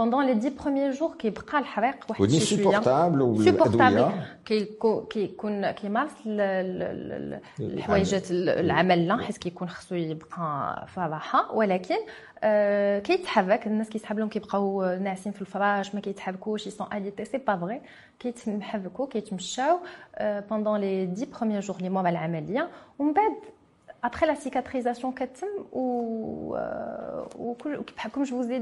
Pendant 0.00 0.20
les 0.20 0.36
10 0.36 0.50
premiers 0.50 0.92
jours 0.98 1.16
كيبقى 1.18 1.58
الحريق 1.58 1.96
واحد 2.08 2.22
ودي 2.22 2.40
supportable 2.40 3.44
supportable 3.44 4.10
كيكون 5.10 5.70
كيمارس 5.70 6.12
الحوايجات 7.60 8.30
العمل 8.30 9.08
لا 9.08 9.16
حيت 9.16 9.36
كيكون 9.38 9.68
خصو 9.68 9.94
يبقى 9.94 10.86
في 10.94 11.00
راحه 11.00 11.52
ولكن 11.54 11.96
آه 12.42 12.98
كيتحرك 12.98 13.66
الناس 13.66 13.88
كيسحب 13.88 14.18
لهم 14.18 14.28
كيبقاو 14.28 14.84
ناعسين 14.84 15.32
في 15.32 15.40
الفراش 15.40 15.94
ما 15.94 16.00
كيتحركوش 16.00 16.66
ils 16.66 16.75
sont 16.75 16.86
alités 16.92 17.24
c'est 17.24 17.38
pas 17.38 17.56
vrai 17.56 17.80
كيتحركوا 18.18 19.06
كيتمشاو 19.06 19.78
آه 20.14 20.40
pendant 20.40 20.80
les 20.80 21.08
10 21.12 21.26
premiers 21.38 21.60
jours 21.60 21.76
لي 21.80 21.88
مورا 21.88 22.08
العملية 22.08 22.68
ومن 22.98 23.12
بعد 23.12 23.32
après 24.02 24.26
la 24.26 24.34
cicatrisation 24.34 25.14
كتم 25.14 25.46
و 25.72 26.56
وكل 27.38 27.82
كيما 27.82 28.24
je 28.24 28.24
vous 28.24 28.46
ai 28.46 28.51
dit 28.51 28.58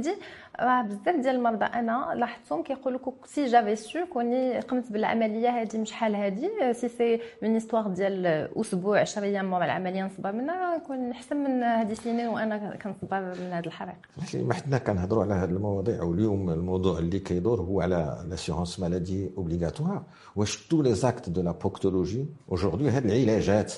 بزاف 0.60 1.16
ديال 1.16 1.34
المرضى 1.36 1.64
أنا 1.64 2.12
لاحظتهم 2.14 2.62
كيقول 2.62 2.94
لك 2.94 3.00
si 3.24 3.44
j'avais 3.46 3.76
su 3.76 4.06
كوني 4.12 4.60
قمت 4.60 4.92
بالعملية 4.92 5.48
هذه 5.48 5.78
من 5.78 5.84
شحال 5.84 6.16
هذه 6.16 6.72
c'est 6.72 6.88
c'est 6.88 7.20
une 7.42 7.52
histoire 7.52 7.88
ديال 7.88 8.26
أسبوع 8.60 9.00
10 9.00 9.22
أيام 9.22 9.50
مورا 9.50 9.64
العملية 9.64 10.04
نصبر 10.04 10.32
منها 10.32 10.76
نكون 10.76 11.10
احسن 11.10 11.36
من 11.36 11.62
هذه 11.62 11.92
السنين 11.92 12.28
وأنا 12.28 12.76
كنصبر 12.76 13.20
من 13.20 13.52
هذا 13.52 13.66
الحريق 13.66 13.96
mais 14.34 14.54
حنا 14.54 14.78
كنهضروا 14.78 15.22
على 15.24 15.34
هذه 15.34 15.50
المواضيع 15.50 16.02
واليوم 16.02 16.50
الموضوع 16.50 16.98
اللي 16.98 17.18
كيدور 17.18 17.60
هو 17.60 17.80
على 17.80 18.24
l'assurance 18.28 18.80
maladie 18.80 19.30
obligatoire 19.38 20.02
واش 20.36 20.66
tous 20.66 20.82
les 20.82 20.94
actes 20.94 21.28
de 21.28 21.42
la 21.42 21.52
proctologie 21.52 22.26
aujourd'hui 22.50 22.90
هاد 22.90 23.04
العلاجات 23.04 23.72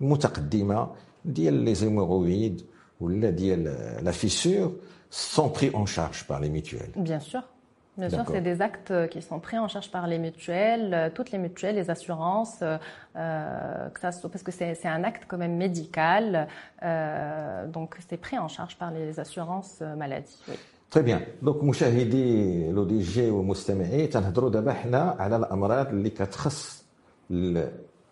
متقدمه 0.00 0.88
ديال 1.24 1.54
لي 1.54 1.74
زيمورويد 1.74 2.62
ولا 3.00 3.30
ديال 3.30 3.64
لا 4.04 4.10
فيسور 4.10 4.72
sont 5.10 5.48
pris 5.48 5.70
en 5.74 5.86
charge 5.86 6.26
par 6.26 6.40
les 6.40 6.50
mutuelles. 6.50 6.92
Bien 6.96 7.20
sûr. 7.20 7.42
Bien 7.96 8.10
sûr, 8.10 8.24
c'est 8.28 8.42
des 8.42 8.60
actes 8.60 8.92
qui 9.08 9.22
sont 9.22 9.40
pris 9.40 9.58
en 9.58 9.68
charge 9.68 9.90
par 9.90 10.06
les 10.06 10.18
mutuelles, 10.18 11.10
toutes 11.14 11.30
les 11.30 11.38
mutuelles, 11.38 11.76
les 11.76 11.88
assurances, 11.88 12.58
euh, 12.62 13.88
que 13.88 14.00
ça, 14.00 14.10
parce 14.32 14.42
que 14.42 14.52
c'est 14.52 14.86
un 14.98 15.02
acte 15.02 15.24
quand 15.26 15.38
même 15.38 15.56
médical, 15.56 16.46
euh, 16.82 17.66
donc 17.66 17.96
c'est 18.06 18.18
pris 18.18 18.38
en 18.38 18.48
charge 18.48 18.76
par 18.76 18.90
les 18.90 19.18
assurances 19.18 19.80
maladie. 19.96 20.38
Oui. 20.48 20.56
Très 20.90 21.02
bien. 21.02 21.20
Donc 21.42 21.62
مشاهدي 21.62 22.70
لو 22.72 22.84
دي 22.84 23.00
جي 23.00 23.30
ومستمعي 23.30 24.06
تنهضروا 24.06 24.50
دابا 24.50 24.72
حنا 24.72 25.16
على 25.18 25.36
الامراض 25.36 25.88
اللي 25.88 26.10
كتخص 26.10 26.84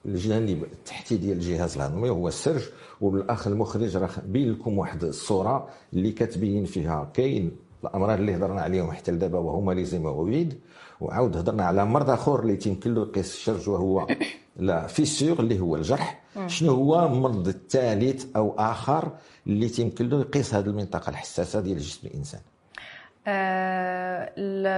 الجانب 0.06 0.64
التحتي 0.64 1.18
ديال 1.18 1.38
الجهاز 1.38 1.76
الهضمي 1.76 2.10
هو 2.10 2.28
السرج 2.28 2.62
وبالاخ 3.02 3.48
المخرج 3.48 3.98
راه 3.98 4.10
بين 4.26 4.52
لكم 4.52 4.78
واحد 4.78 5.04
الصورة 5.04 5.70
اللي 5.94 6.12
كتبين 6.12 6.66
فيها. 6.66 7.12
كاين 7.14 7.52
الأمراض 7.84 8.20
اللي 8.20 8.36
هضرنا 8.36 8.62
عليهم 8.62 8.92
حتى 8.92 9.12
لدابا 9.12 9.40
وهما 9.40 9.72
لي 9.72 9.86
زيمورويد 9.86 10.60
وعاود 11.02 11.38
هضرنا 11.38 11.66
على 11.66 11.86
مرض 11.86 12.10
آخر 12.10 12.40
اللي 12.40 12.56
تيمكن 12.56 12.94
له 12.94 13.02
يقيس 13.02 13.34
الشرج 13.34 13.70
وهو 13.70 14.08
لا 14.60 14.88
فيسور 14.88 15.40
اللي 15.40 15.60
هو 15.60 15.76
الجرح. 15.76 16.22
شنو 16.48 16.74
هو 16.74 17.08
مرض 17.08 17.48
الثالث 17.48 18.26
أو 18.36 18.56
آخر 18.58 19.12
اللي 19.48 19.70
تيمكن 19.70 20.10
له 20.10 20.20
يقيس 20.20 20.54
هذه 20.54 20.66
المنطقة 20.66 21.10
الحساسة 21.10 21.60
ديال 21.60 21.80
جسم 21.80 22.08
الإنسان؟ 22.08 22.42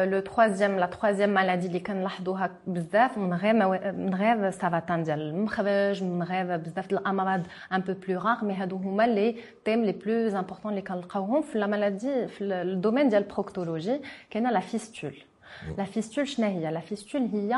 le 0.06 0.19
troisième 0.19 0.80
la 0.80 0.86
troisième 0.86 1.30
maladie 1.30 1.67
اللي 1.68 1.80
كنلاحظوها 1.80 2.52
بزاف 2.68 3.18
من 3.18 3.34
غير 3.34 3.54
من 3.94 4.14
غير 4.16 4.52
سرطان 4.52 5.04
ديال 5.04 5.22
المخرج 5.22 6.04
من 6.04 6.24
غير 6.24 6.58
بزاف 6.58 6.92
الامراض 6.92 7.42
un 7.74 7.80
peu 7.82 7.93
plus 8.08 8.19
rares 8.19 8.45
mais 8.45 8.54
هادو 8.54 8.76
هما 8.76 9.08
les 9.08 9.36
thèmes 9.65 9.84
les 9.86 9.91
plus 9.91 10.39
importants 10.39 10.71
اللي 10.72 10.82
كنلقاوهم 10.82 11.42
في 11.42 11.60
la 11.60 11.67
maladie 11.67 12.28
في 12.28 12.44
ال 12.43 12.52
domaine 12.52 13.10
ديال 13.10 13.24
ال 13.24 13.30
proctologie 13.30 14.02
كاينة 14.30 14.52
la 14.52 14.60
fistule 14.60 15.13
la 15.78 15.84
fistule 15.84 16.28
شنو 16.27 16.47
هي؟ 16.47 16.71
la 16.71 16.80
fistule 16.80 17.21
هي 17.21 17.56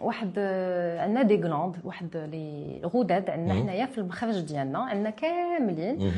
واحد 0.00 0.38
عندنا 0.98 1.22
des 1.22 1.36
glandes 1.36 1.76
واحد 1.84 2.16
لي 2.16 2.80
غدد 2.84 3.30
عندنا 3.30 3.54
حنايا 3.54 3.86
في 3.86 3.98
المخرج 3.98 4.40
ديالنا 4.40 4.78
عندنا 4.78 5.10
كاملين. 5.10 6.12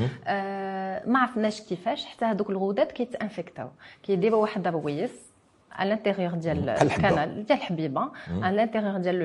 ما 1.07 1.19
عرفناش 1.19 1.61
كيفاش 1.61 2.05
حتى 2.05 2.25
هذوك 2.25 2.51
الغدد 2.51 2.87
كيت 2.87 3.09
infectاو. 3.09 3.69
كيديروا 4.03 4.43
واحد 4.43 4.67
l'orifice 4.67 5.31
à 5.73 5.83
l'intérieur 5.83 6.35
ديال 6.35 6.69
ال 6.69 6.82
canal 6.82 7.47
ديال 7.47 7.59
الحبيبة 7.59 8.07
à 8.27 8.51
l'intérieur 8.51 8.97
ديال 8.99 9.23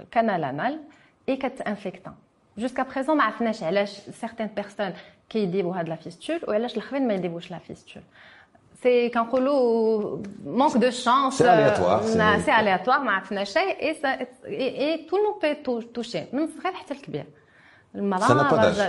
ال 0.00 0.07
canal 0.07 0.44
anal 0.44 0.80
et 1.28 1.36
كت 1.36 1.52
infecta. 1.52 2.14
jusqu'à 2.58 2.82
présent 2.82 3.16
ما 3.16 3.24
عرفناش 3.24 3.62
علاش 3.62 3.90
certaines 3.90 4.46
personnes 4.46 4.92
كيديروا 5.28 5.76
هاد 5.76 5.88
la 5.88 5.94
fistule 5.94 6.40
وعلاش 6.48 6.76
الأخرين 6.76 7.08
ما 7.08 7.14
يديروش 7.14 7.50
la 7.50 7.58
fistule 7.58 8.02
c'est 8.80 9.06
quand 9.12 9.24
Koulou 9.26 10.22
manque 10.44 10.78
de 10.78 10.90
chance. 10.90 11.36
C'est 11.36 11.44
euh, 11.44 11.52
aléatoire. 11.52 12.02
C'est 12.04 12.50
aléatoire, 12.50 13.02
ma 13.02 13.22
et, 13.80 13.96
et, 14.48 14.92
et 14.92 15.06
tout 15.06 15.16
le 15.16 15.22
monde 15.24 15.40
peut 15.40 15.82
toucher, 15.92 16.28
même 16.32 16.48
très 16.94 17.10
bien. 17.10 17.24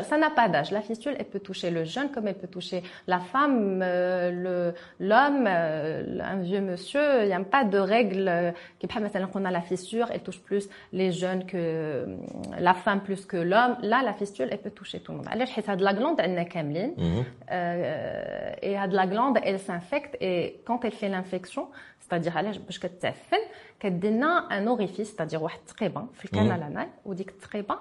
Ça 0.04 0.18
n'a 0.18 0.30
pas 0.30 0.50
d'âge. 0.50 0.72
La 0.72 0.82
fistule, 0.82 1.16
elle 1.18 1.26
peut 1.26 1.40
toucher 1.40 1.70
le 1.70 1.84
jeune 1.86 2.12
comme 2.12 2.28
elle 2.28 2.38
peut 2.38 2.48
toucher 2.48 2.84
la 3.08 3.20
femme, 3.20 3.82
euh, 3.82 4.72
l'homme, 5.00 5.46
euh, 5.48 6.20
un 6.22 6.38
vieux 6.38 6.62
monsieur. 6.62 7.24
Il 7.24 7.28
n'y 7.28 7.34
a 7.34 7.40
pas 7.40 7.64
de 7.64 7.78
règle 7.78 8.28
euh, 8.28 8.52
qui 8.80 8.88
qu'on 9.32 9.46
a 9.46 9.52
la 9.52 9.62
fissure, 9.62 10.08
elle 10.12 10.22
touche 10.22 10.40
plus 10.42 10.70
les 10.92 11.12
jeunes 11.12 11.46
que 11.46 11.58
euh, 11.58 12.06
la 12.60 12.74
femme 12.74 13.02
plus 13.02 13.26
que 13.26 13.38
l'homme. 13.38 13.78
Là, 13.82 14.02
la 14.04 14.14
fistule, 14.14 14.48
elle 14.52 14.60
peut 14.60 14.72
toucher 14.72 15.00
tout 15.00 15.12
le 15.12 15.20
monde. 15.20 15.28
Elle 15.32 15.42
a 15.42 15.76
de 15.76 15.84
la 15.84 15.94
glande, 15.94 16.20
elle 16.20 16.34
n'est 16.34 16.48
qu'ameline. 16.48 16.94
Euh, 17.52 18.52
et 18.62 18.78
a 18.78 18.88
de 18.88 18.96
la 18.96 19.08
glande, 19.08 19.38
elle 19.44 19.60
s'infecte. 19.60 20.18
Et 20.22 20.62
quand 20.66 20.84
elle 20.84 20.92
fait 20.92 21.10
l'infection, 21.10 21.70
c'est-à-dire 22.00 22.36
elle 22.38 22.48
a 22.48 22.52
un 24.50 24.68
orifice, 24.68 25.10
c'est-à-dire 25.16 25.42
un 25.44 25.50
tréban, 25.66 26.10
le 26.24 26.30
canal 26.30 26.64
anal, 26.64 26.88
ou 27.06 27.14
dit 27.14 27.26
tréban, 27.40 27.78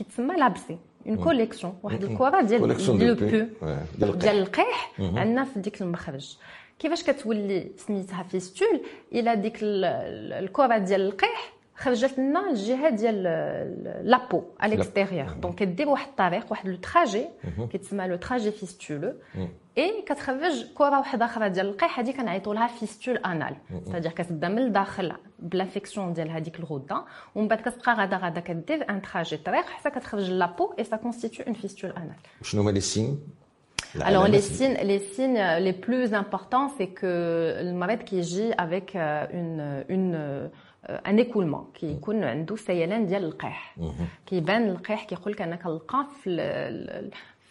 كيتسمى 0.00 0.36
لابسي 0.36 0.78
اون 1.06 1.16
كوليكسيون 1.16 1.78
واحد 1.82 2.04
الكره 2.04 2.40
ديال 2.40 2.60
لو 3.98 4.12
بو 4.12 4.14
ديال 4.14 4.38
القيح 4.38 4.92
عندنا 4.98 5.44
في 5.44 5.60
ديك 5.60 5.82
المخرج 5.82 6.36
كيفاش 6.78 7.02
كتولي 7.02 7.70
سميتها 7.76 8.22
فيستول 8.22 8.80
إلى 9.12 9.36
ديك 9.36 9.58
الكره 9.62 10.78
ديال 10.78 11.00
القيح 11.00 11.52
خرجت 11.80 12.18
لنا 12.18 12.50
الجهة 12.50 12.90
ديال 12.90 13.22
لابو 14.04 14.42
à 14.62 14.66
l'extérieur. 14.68 15.32
دونك 15.40 15.54
كدير 15.54 15.88
واحد 15.88 16.08
الطريق 16.08 16.46
واحد 16.50 16.68
لو 16.68 16.76
تراجي 16.76 17.26
كيتسمى 17.72 18.06
le 18.06 18.16
trajet 18.16 18.50
fistuleux 18.50 19.14
et 19.78 20.02
كتخرج 20.06 20.66
كره 20.74 20.98
واحدة 20.98 21.24
أخرى 21.24 21.48
ديال 21.48 21.66
القيح 21.66 21.98
هذه 21.98 22.10
كنعيطوا 22.10 22.54
لها 22.54 22.66
fistule 22.66 23.16
anale 23.16 23.56
c'est-à-dire 23.86 24.10
كتبدا 24.10 24.48
من 24.48 24.58
الداخل 24.58 25.12
ب 25.38 25.44
l'infection 25.44 26.12
ديال 26.12 26.30
هذيك 26.30 26.58
الغده 26.58 27.04
ومن 27.34 27.48
بعد 27.48 27.60
كتبقى 27.60 27.94
غادا 27.94 28.16
غادا 28.16 28.40
كدير 28.40 28.90
un 28.90 29.02
trajet 29.02 29.36
طريق 29.36 29.64
حتى 29.66 29.90
كتخرج 29.90 30.30
la 30.30 30.45
peau 30.45 30.74
et 30.78 30.96
ça 30.96 31.05
constitue 31.05 31.44
une 31.46 31.54
fistule 31.54 31.90
anale 31.90 32.16
شنو 32.42 32.62
هما 32.62 32.70
les 32.70 32.80
signes 32.80 33.18
Alors 34.10 34.28
les 34.28 34.40
signes, 34.40 34.78
les 34.90 35.00
signes 35.14 35.42
les 35.66 35.72
plus 35.72 36.14
importants, 36.14 36.68
c'est 36.76 36.90
que 37.00 37.12
le 37.68 37.72
malade 37.72 38.04
qui 38.04 38.20
agit 38.20 38.52
avec 38.66 38.94
une, 38.94 39.84
une 39.88 40.50
un 41.06 41.18
écoulement 41.18 41.70
كيكون 41.74 42.24
عنده 42.24 42.56
سيلان 42.56 43.06
ديال 43.06 43.24
القيح 43.24 43.76
كيبان 44.26 44.68
القيح 44.68 45.04
كيقول 45.04 45.32
لك 45.32 45.42
أنا 45.42 45.56
كنلقى 45.56 46.06
في 46.22 46.30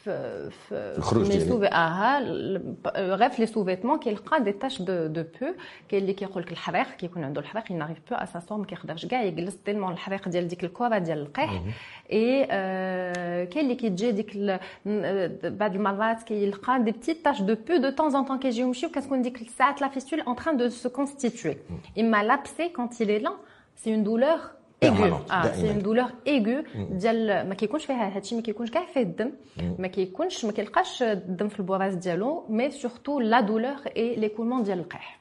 في 0.10 0.50
في 0.70 0.98
الخروج 0.98 1.28
ديالي 1.28 1.68
أها 1.68 2.20
غير 3.16 3.30
في 3.30 3.42
les 3.42 3.46
sous-vêtements 3.46 4.00
كيلقى 4.00 4.44
des 4.44 4.52
taches 4.52 4.82
de 4.82 5.06
de 5.08 5.24
pus 5.24 5.48
كاين 5.90 6.02
اللي 6.02 6.14
كيقول 6.14 6.44
لك 6.44 6.52
الحريق 6.52 6.88
كيكون 6.90 7.24
عنده 7.24 7.42
الحريق 7.42 7.72
il 7.72 7.77
n'arrive 7.77 7.98
pas 8.10 8.16
à 8.16 8.20
s'asseoir 8.20 8.60
ما 8.60 8.66
كيقدرش 8.66 9.06
كاع 9.06 9.24
يجلس 9.24 9.58
tellement 9.64 9.94
الحريق 9.94 10.30
ديال 10.30 10.48
ديك 10.48 10.64
الكره 10.64 10.98
ديال 10.98 11.18
القيح 11.20 11.62
اي 12.12 12.46
كاين 13.46 13.66
اللي 13.66 13.76
كيتجي 13.76 14.12
ديك 14.12 14.38
بعض 15.46 15.76
المرات 15.76 16.24
كيلقى 16.24 16.84
des 16.84 16.92
petites 16.92 17.26
taches 17.26 17.42
de 17.42 17.56
pus 17.68 17.78
de 17.78 17.90
temps 17.90 18.16
en 18.16 18.24
temps 18.24 18.40
كيجيو 18.40 18.68
يمشيو 18.68 18.90
كتكون 18.90 19.22
ديك 19.22 19.42
الساعات 19.42 19.82
la 19.82 19.88
fistule 19.88 20.22
en 20.22 20.36
train 20.36 20.58
de 20.58 20.70
se 20.70 20.90
constituer 20.90 21.58
اما 22.00 22.24
l'abcès 22.24 22.70
quand 22.70 22.94
il 22.94 23.08
est 23.08 23.24
là 23.24 23.32
c'est 23.82 23.90
une 23.90 24.04
douleur 24.04 24.59
aiguë 24.84 25.18
آه 25.32 25.52
c'est 25.52 25.70
une 25.70 25.82
douleur 25.82 26.10
aiguë 26.28 26.64
ديال 26.92 27.50
ما 27.50 27.56
كيكونش 27.56 27.86
فيها 27.86 28.16
هادشي 28.16 28.36
ما 28.36 28.42
كيكونش 28.42 28.72
كاع 28.72 28.86
فيه 28.94 29.02
الدم 29.02 29.32
ما 29.80 29.88
كيكونش 29.88 30.46
ما 30.46 30.52
كيلقاش 30.52 31.04
الدم 31.04 31.48
في 31.48 31.60
البراز 31.60 31.94
ديالو 31.94 32.46
mais 32.50 32.72
surtout 32.72 33.20
la 33.20 33.42
douleur 33.42 33.76
et 33.98 34.16
l'écoulement 34.16 34.64
ديال 34.64 34.80
القيح 34.80 35.20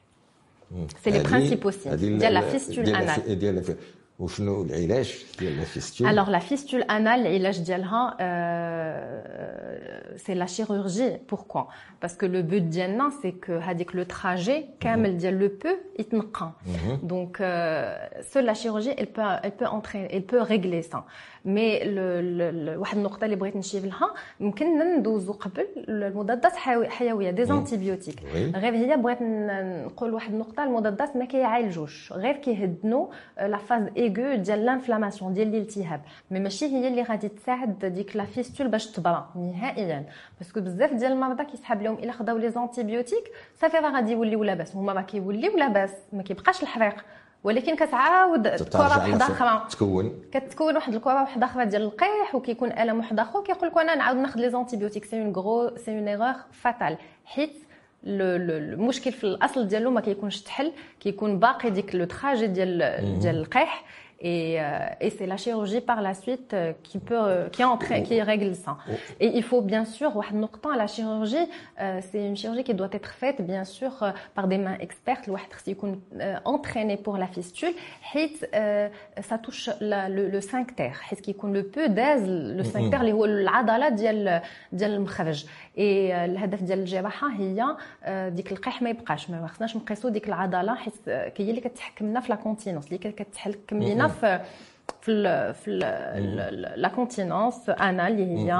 c'est 1.03 1.09
les 1.09 1.23
principaux 1.23 1.71
signes 1.71 2.17
ديال 2.17 2.33
la 2.33 2.41
fistule 2.41 2.85
anale 2.85 3.39
ديال 3.39 3.75
وشنو 4.19 4.63
العلاج 4.63 5.15
ديال 5.39 5.57
la 5.57 5.63
fistule 5.63 6.07
alors 6.07 6.29
la 6.29 6.39
fistule 6.39 6.81
anale 6.81 7.27
العلاج 7.27 7.59
ديالها 7.59 8.17
c'est 10.17 10.33
la 10.33 10.45
chirurgie 10.45 11.17
pourquoi 11.29 11.63
parce 12.01 12.16
que 12.16 12.25
le 12.25 12.41
but 12.41 12.61
ديالنا 12.61 13.09
c'est 13.21 13.31
que 13.31 13.53
هذيك 13.53 13.95
le 13.95 14.03
trajet 14.03 14.65
كامل 14.79 15.17
ديال 15.17 15.39
le 15.39 15.47
pus 15.47 15.69
يتنقى 15.99 16.51
donc 17.03 17.37
seule 18.33 18.45
la 18.45 18.53
chirurgie 18.53 18.91
elle 18.91 19.11
peut 19.15 19.39
elle 19.43 19.55
peut 19.59 19.67
entrer 19.77 20.07
elle 20.11 20.25
peut 20.31 20.41
régler 20.41 20.81
ça. 20.81 21.03
mais 21.45 21.79
واحد 22.77 22.97
النقطة 22.97 23.25
اللي 23.25 23.35
بغيت 23.35 23.55
نشير 23.55 23.85
لها 23.85 24.13
يمكن 24.39 24.97
ندوزو 24.97 25.33
قبل 25.33 25.67
المضادات 25.77 26.55
حيوية 26.89 27.31
des 27.31 27.45
antibiotiques 27.45 28.23
غير 28.55 28.73
هي 28.75 28.97
بغيت 28.97 29.17
نقول 29.21 30.13
واحد 30.13 30.33
النقطة 30.33 30.63
المضادات 30.63 31.15
ما 31.15 31.25
كيعالجوش 31.25 32.13
غير 32.13 32.35
كيهدنوا 32.35 33.07
la 33.37 33.57
phase 33.57 33.87
aiguë 33.97 34.35
ديال 34.35 34.65
l'inflammation 34.65 35.33
ديال 35.33 35.47
الالتهاب. 35.47 36.01
mais 36.31 36.39
ماشي 36.39 36.65
هي 36.65 36.87
اللي 36.87 37.03
غادي 37.03 37.27
تساعد 37.27 37.85
ديك 37.85 38.15
la 38.15 38.25
fistule 38.25 38.67
باش 38.67 38.91
تبرا 38.91 39.29
نهائيا. 39.35 40.05
parce 40.39 40.53
que 40.53 40.61
بزاف 40.61 40.93
ديال 40.93 41.11
المرضى 41.11 41.45
كيسحب 41.45 41.81
لهم 41.81 41.95
إلا 41.95 42.11
خداو 42.11 42.37
les 42.37 42.49
antibiotiques 42.49 43.31
صافي 43.61 43.77
راه 43.77 43.91
غادي 43.95 44.11
يوليو 44.11 44.43
لاباس. 44.43 44.75
هما 44.75 44.93
راه 44.93 45.01
كيوليو 45.01 45.57
لاباس 45.57 45.93
ما 46.13 46.23
كيبقاش 46.23 46.63
الحريق. 46.63 46.95
ولكن 47.43 47.75
كتعاود 47.75 48.47
كرة 48.47 48.79
واحدة 48.79 49.25
أخرى. 49.25 49.67
تكون. 49.69 50.21
كتكون 50.31 50.75
واحد 50.75 50.93
الكرة 50.93 51.21
واحدة 51.21 51.45
أخرى 51.45 51.65
ديال 51.65 51.81
القيح 51.81 52.35
وكيكون 52.35 52.71
ألم 52.71 52.97
واحد 52.97 53.19
آخر. 53.19 53.43
كيقول 53.43 53.69
لك 53.69 53.77
أنا 53.77 53.95
نعاود 53.95 54.17
ناخذ 54.17 54.39
les 54.39 54.49
antibiotiques 54.49 55.05
c'est 55.05 55.21
une 55.21 55.31
grosse 55.31 55.77
c'est 55.77 55.91
une 55.91 56.07
erreur 56.07 56.33
fatale 56.51 56.97
حيت 57.25 57.53
المشكل 58.03 59.11
في 59.11 59.23
الأصل 59.23 59.67
ديالو 59.67 59.91
ما 59.91 60.01
كيكونش 60.01 60.41
تحل. 60.41 60.71
كيكون 60.99 61.39
باقي 61.39 61.69
ديك 61.69 61.95
le 61.95 62.05
trajet 62.05 62.47
ديال 62.47 63.19
ديال 63.19 63.35
القيح. 63.35 63.83
Et, 64.20 64.58
euh, 64.58 65.04
et 65.04 65.10
c'est 65.10 65.26
la 65.26 65.36
chirurgie 65.36 65.82
par 65.82 66.00
la 66.00 66.14
suite 66.14 66.54
euh, 66.54 66.72
qui 66.82 66.98
peut, 66.98 67.14
euh, 67.20 67.48
qui 67.54 67.62
entraîne, 67.62 68.04
qui 68.04 68.22
règle 68.22 68.54
ça. 68.54 68.78
Et 69.20 69.28
il 69.38 69.42
faut 69.42 69.60
bien 69.60 69.84
sûr, 69.84 70.10
la 70.82 70.86
chirurgie, 70.86 71.36
euh, 71.80 72.00
c'est 72.08 72.24
une 72.30 72.36
chirurgie 72.36 72.64
qui 72.64 72.74
doit 72.74 72.88
être 72.92 73.10
faite 73.22 73.40
bien 73.42 73.64
sûr 73.64 73.92
euh, 74.02 74.12
par 74.36 74.46
des 74.46 74.56
mains 74.56 74.78
expertes, 74.80 75.28
euh, 75.28 76.36
entraîné 76.44 76.96
pour 76.96 77.18
la 77.18 77.26
fistule. 77.26 77.74
Euh, 78.16 78.88
ça 79.28 79.36
touche 79.36 79.68
la, 79.80 80.08
le, 80.08 80.28
le 80.28 80.40
sphincter, 80.40 80.92
qui 81.20 81.34
le 81.42 81.62
peu 81.64 81.88
d'aise, 81.88 82.24
le 82.26 82.62
sphincter 82.62 83.00
اللي 83.00 83.12
هو 83.12 83.24
العضله 83.24 83.88
ديال 83.88 84.40
ديال 84.72 84.90
المخرج. 84.94 85.44
Et 85.77 86.11
الهدف 86.11 86.63
ديال 86.63 86.79
الجراحة 86.79 87.27
هي 87.33 87.75
ديك 88.29 88.51
القيح 88.51 88.81
ما 88.81 88.89
يبقاش. 88.89 89.29
ما 89.29 89.47
خصناش 89.47 89.75
نقيسوا 89.75 90.09
ديك 90.09 90.27
العضلة 90.27 90.75
حيت 90.75 91.09
هي 91.09 91.49
اللي 91.49 91.61
كتحكم 91.61 92.05
لنا 92.05 92.19
في 92.19 92.29
لا 92.29 92.35
كونتينونس 92.35 92.87
اللي 92.87 92.97
كتحكم 92.97 93.79
لينا 93.79 94.07
في 94.07 94.39
في 95.09 95.53
في 95.53 95.71
la 96.75 96.87
continence 96.87 97.69
anale 97.69 98.07
اللي 98.07 98.25
هي 98.25 98.53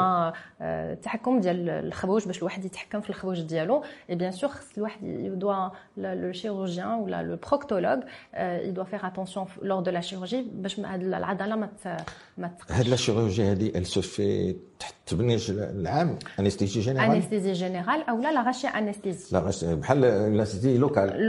التحكم 0.62 1.40
ديال 1.40 1.70
الخروج 1.70 2.26
باش 2.26 2.38
الواحد 2.40 2.66
يتحكم 2.66 3.02
في 3.02 3.10
الخروج 3.10 3.42
ديالو. 3.42 3.84
et 4.10 4.15
bien 4.15 4.32
sûr 4.32 4.50
خص 4.50 4.78
الواحد 4.78 5.04
il 5.04 5.26
doit 5.26 5.70
le 5.98 6.32
chirurgien 6.32 6.94
ولا 6.94 7.24
le 7.24 7.38
proctologue 7.48 8.00
il 8.39 8.54
doit 8.54 8.84
faire 8.84 9.08
attention 9.08 9.46
lors 9.62 9.82
de 9.82 9.92
la 9.92 10.02
chirurgie 10.02 10.46
باش 10.54 10.80
هاد 10.80 11.04
العضلة 11.04 11.56
ما 11.56 11.70
ما 12.38 12.52
هاد 12.70 12.88
la 12.88 12.96
chirurgie 12.96 13.44
هادي 13.44 13.78
elle 13.78 13.86
se 13.86 14.02
fait 14.02 14.56
تحت 14.80 14.94
التبنيج 15.12 15.52
العام 15.52 16.20
anesthésie 16.39 16.80
générale 16.80 17.12
anesthésie 17.15 17.54
générale 17.54 18.10
أو 18.10 18.22
لا 18.22 18.32
la 18.32 18.68
rachianesthésie 18.68 19.28
la 19.32 19.39
rachi 19.39 19.65
بحال 19.66 20.06
l'anesthésie 20.06 20.78
locale 20.78 21.28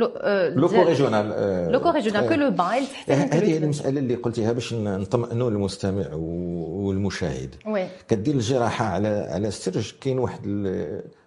loco-régionale 0.55 1.73
loco-régionale 1.73 2.29
que 2.29 2.35
le 2.35 2.51
بايل 2.51 2.85
هذه 3.09 3.59
المسألة 3.59 4.01
اللي 4.01 4.15
قلتيها 4.15 4.53
باش 4.53 4.73
نطمئنوا 5.11 5.51
المستمع 5.51 6.07
والمشاهد. 6.15 7.55
Oui. 7.67 7.89
كدير 8.09 8.35
الجراحة 8.35 8.85
على 8.85 9.09
على 9.09 9.49
الشرج 9.49 9.95
كاين 10.01 10.19
واحد 10.19 10.41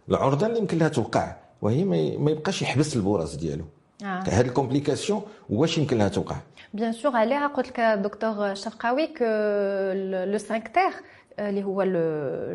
العرضة 0.10 0.48
اللي 0.48 0.60
يمكن 0.60 0.78
لها 0.78 0.88
توقع 0.88 1.36
وهي 1.62 1.84
ما 2.18 2.32
يبقاش 2.32 2.62
يحبس 2.62 2.96
البراز 2.96 3.36
ديالو. 3.36 3.66
آه. 4.04 4.06
هذه 4.06 4.42
ال 4.42 4.48
complication 4.48 5.22
واش 5.50 5.78
يمكن 5.78 5.98
لها 5.98 6.08
توقع؟ 6.08 6.36
bien 6.74 6.94
sûr 6.94 7.16
عليها 7.16 7.48
قلت 7.48 7.68
لك 7.68 7.80
دكتور 7.80 8.54
شرقاوي 8.54 9.08
que 9.08 9.26
le 10.32 10.38
sphincter 10.38 10.92
اللي 11.40 11.64
هو 11.64 11.82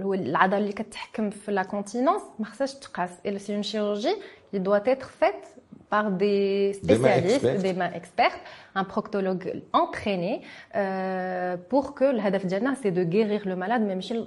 هو 0.03 0.15
العضلة 0.15 0.59
اللي 0.59 0.73
كتحكم 0.73 1.31
في 1.31 1.53
la 1.53 1.63
continence 1.63 2.23
ما 2.39 2.45
خصهاش 2.45 2.75
تقاس. 2.75 3.11
là 3.27 3.39
c'est 3.39 3.55
une 3.55 3.63
chirurgie 3.63 4.17
اللي 4.53 4.65
دوا 4.65 4.79
تيتر 4.79 5.07
فيت 5.21 5.58
par 5.90 6.12
des 6.12 6.74
spécialistes, 6.74 7.46
des 7.68 7.74
mains 7.74 7.94
expertes, 8.02 8.42
un 8.74 8.86
proctologue 8.94 9.46
entraîné 9.74 10.42
euh, 10.76 11.56
pour 11.70 11.94
que 11.94 12.04
الهدف 12.04 12.46
ديالنا 12.46 12.74
سي 12.74 12.90
دو 12.90 13.04
guérir 13.04 13.42
le 13.46 13.56
malade 13.56 13.82
ما 13.82 13.96
ماشي 13.96 14.26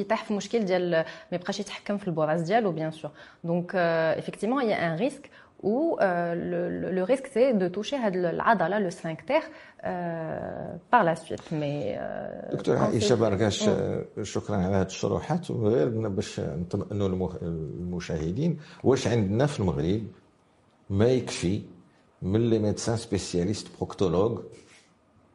يطيح 0.00 0.24
في 0.24 0.34
مشكل 0.34 0.64
ديال 0.64 0.90
ما 0.90 1.04
يبقاش 1.32 1.60
يتحكم 1.60 1.98
في 1.98 2.08
البراز 2.08 2.40
ديالو 2.42 2.72
بيان 2.72 2.90
سور 2.90 3.10
دونك 3.44 3.72
effectivement 4.18 4.60
il 4.60 4.68
y 4.68 4.72
a 4.72 4.82
un 4.92 4.96
risque 4.96 5.30
où 5.63 5.97
euh, 6.01 6.35
le, 6.35 6.91
le, 6.91 7.03
risque 7.03 7.27
c'est 7.33 7.53
de 7.53 7.67
toucher 7.67 7.97
l'adala, 8.11 8.79
le 8.79 8.91
sphincter, 8.91 9.39
euh, 9.85 10.75
par 10.91 11.03
la 11.03 11.15
suite. 11.15 11.51
Mais 11.51 11.97
دكتور 12.53 12.77
عائشة 12.77 13.15
برقاش 13.15 13.69
شكرا 14.21 14.55
على 14.55 14.75
هذه 14.75 14.85
الشروحات 14.85 15.51
وغير 15.51 15.89
باش 15.89 16.39
نطمئنوا 16.39 17.29
المشاهدين 17.41 18.57
واش 18.83 19.07
عندنا 19.07 19.45
في 19.45 19.59
المغرب 19.59 20.03
ما 20.89 21.07
يكفي 21.07 21.61
من 22.21 22.49
les 22.49 22.59
médecins 22.59 22.97
spécialistes 22.97 23.67
proctologues 23.77 24.39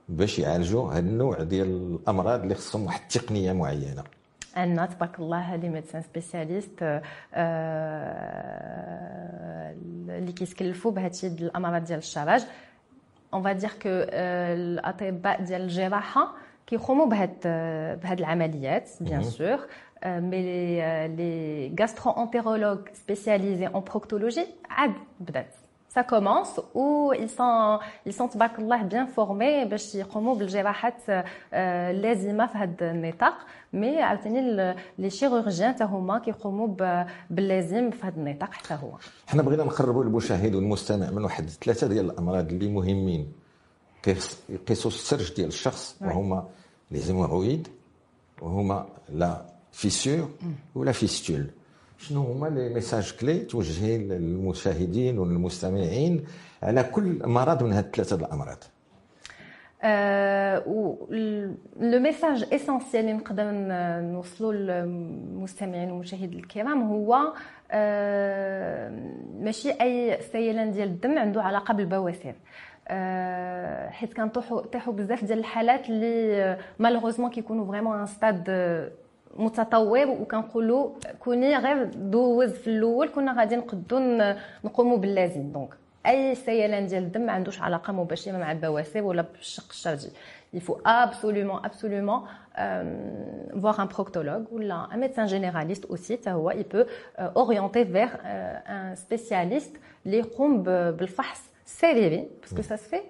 باش 0.08 0.38
يعالجوا 0.38 0.92
هذا 0.92 0.98
النوع 0.98 1.42
ديال 1.42 1.68
الامراض 1.68 2.42
اللي 2.42 2.54
خصهم 2.54 2.86
واحد 2.86 3.00
التقنيه 3.00 3.52
معينه 3.52 4.04
عندنا 4.56 4.86
تبارك 4.86 5.20
الله 5.20 5.56
les 5.56 5.68
médecins 5.68 6.02
spécialistes 6.02 6.82
اللي 10.08 10.32
كيتكلفوا 10.32 10.90
بهادشي 10.90 11.26
الأمراض 11.26 11.84
ديال 11.84 11.98
الشرج. 11.98 12.42
on 13.34 13.42
va 13.42 13.52
dire 13.52 13.70
que 13.70 13.88
الأطباء 13.88 15.42
ديال 15.42 15.62
الجراحة 15.62 16.34
كيقوموا 16.66 17.06
بهاد 17.06 17.36
بهاد 18.02 18.18
العمليات 18.18 18.90
bien 19.00 19.22
sûr 19.22 19.58
mais 20.06 20.42
les 20.42 21.08
les 21.16 21.76
gastro-entérologues 21.80 22.78
spécialisés 22.92 23.66
en 23.66 23.84
proctologie 23.84 24.46
عاد 24.70 24.92
بدات. 25.20 25.54
Ça 25.94 26.02
commence 26.04 26.54
où 26.74 27.12
ils 27.22 27.28
sont 27.28 27.78
ils 28.06 28.12
sont 28.12 28.28
تبارك 28.28 28.58
الله 28.58 28.88
bien 28.88 29.06
formés. 29.06 29.64
باش 29.64 29.94
يقوموا 29.94 30.34
بالجراحات 30.34 30.94
اللازمه 31.52 32.46
في 32.46 32.58
هذا 32.58 32.90
النطاق 32.90 33.34
mais 33.72 34.02
عاوتاني 34.02 34.74
les 34.98 35.10
chirurgiens 35.10 35.72
حتى 35.72 35.84
هما 35.84 36.18
كيقوموا 36.18 36.68
باللازم 37.30 37.90
في 37.90 38.06
هذا 38.06 38.16
النطاق 38.16 38.52
حتى 38.52 38.74
هو 38.74 38.92
حنا 39.26 39.42
بغينا 39.42 39.64
نقربوا 39.64 40.04
للمشاهد 40.04 40.54
والمستمع 40.54 41.10
من 41.10 41.24
واحد 41.24 41.48
ثلاثة 41.48 41.86
ديال 41.86 42.10
الامراض 42.10 42.48
اللي 42.52 42.68
مهمين 42.68 43.32
كيقيسوا 44.02 44.90
الشرج 44.90 45.34
ديال 45.34 45.48
الشخص 45.48 45.96
وهما 46.00 46.46
les 46.90 46.98
hémorroïdes 46.98 47.68
وهما 48.42 48.86
la 49.08 49.42
fissure 49.72 50.28
و 50.74 50.80
la 50.80 50.92
fistule 50.92 51.46
شنو 52.00 52.22
هما 52.22 52.46
les 52.46 52.68
messages 52.68 53.16
clés 53.20 53.38
توجهين 53.38 54.08
للمشاهدين 54.08 55.18
والمستمعين 55.18 56.24
على 56.62 56.82
كل 56.82 57.20
مرض 57.24 57.62
من 57.62 57.72
هاد 57.72 57.84
الثلاثه 57.84 58.16
الأمراض. 58.16 58.64
le 61.80 61.98
message 62.00 62.44
essentiel 62.52 63.04
اللي 63.04 63.12
نقدر 63.12 63.44
نوصلوا 64.12 64.52
للمستمعين 64.52 65.90
والمشاهدين 65.90 66.38
الكرام 66.38 66.82
هو 66.82 67.18
ماشي 69.40 69.70
أي 69.80 70.18
سيلان 70.32 70.70
ديال 70.72 70.88
الدم 70.88 71.18
عنده 71.18 71.42
علاقة 71.42 71.74
بالبواسير. 71.74 72.34
حيت 73.90 74.14
كنطيحوا 74.14 74.60
طيحوا 74.60 74.92
بزاف 74.92 75.24
ديال 75.24 75.38
الحالات 75.38 75.90
اللي 75.90 76.58
malheureusement 76.78 77.30
كيكونوا 77.30 77.66
vraiment 77.66 77.98
un 77.98 78.06
stade 78.06 78.50
متطور 79.37 80.07
وكنقولوا 80.09 80.89
كوني 81.19 81.57
غير 81.57 81.83
دوز 81.83 82.51
في 82.51 82.67
الاول 82.67 83.09
كنا 83.09 83.33
غادي 83.39 83.55
نقدو 83.55 83.99
نقوموا 84.63 84.97
باللازم 84.97 85.51
دونك 85.51 85.73
اي 86.07 86.35
سيلان 86.35 86.87
ديال 86.87 87.03
الدم 87.03 87.21
ما 87.21 87.31
عندوش 87.31 87.61
علاقه 87.61 87.93
مباشره 87.93 88.37
مع 88.37 88.51
البواسير 88.51 89.03
ولا 89.03 89.21
بالشق 89.21 89.69
الشرجي 89.69 90.09
il 90.55 90.61
faut 90.61 90.79
absolument 90.85 91.59
absolument 91.69 92.23
euh, 92.23 92.83
voir 93.53 93.79
un 93.79 93.87
proctologue 93.87 94.45
ou 94.53 94.59
là, 94.59 94.87
un 94.93 94.97
médecin 94.97 95.25
généraliste 95.27 95.85
aussi 95.89 96.19
هو 96.27 96.51
il 96.51 96.63
peut 96.63 96.85
euh, 97.19 97.27
orienter 97.35 97.83
vers 97.83 98.17
euh, 98.25 98.59
un 98.67 98.95
spécialiste 98.95 99.75
اللي 100.05 100.17
يقوم 100.17 100.63
بالفحص 100.63 101.41
sérieux 101.65 102.25
parce 102.41 102.53
que 102.53 102.61
ça 102.61 102.77
se 102.77 102.87
fait 102.89 103.03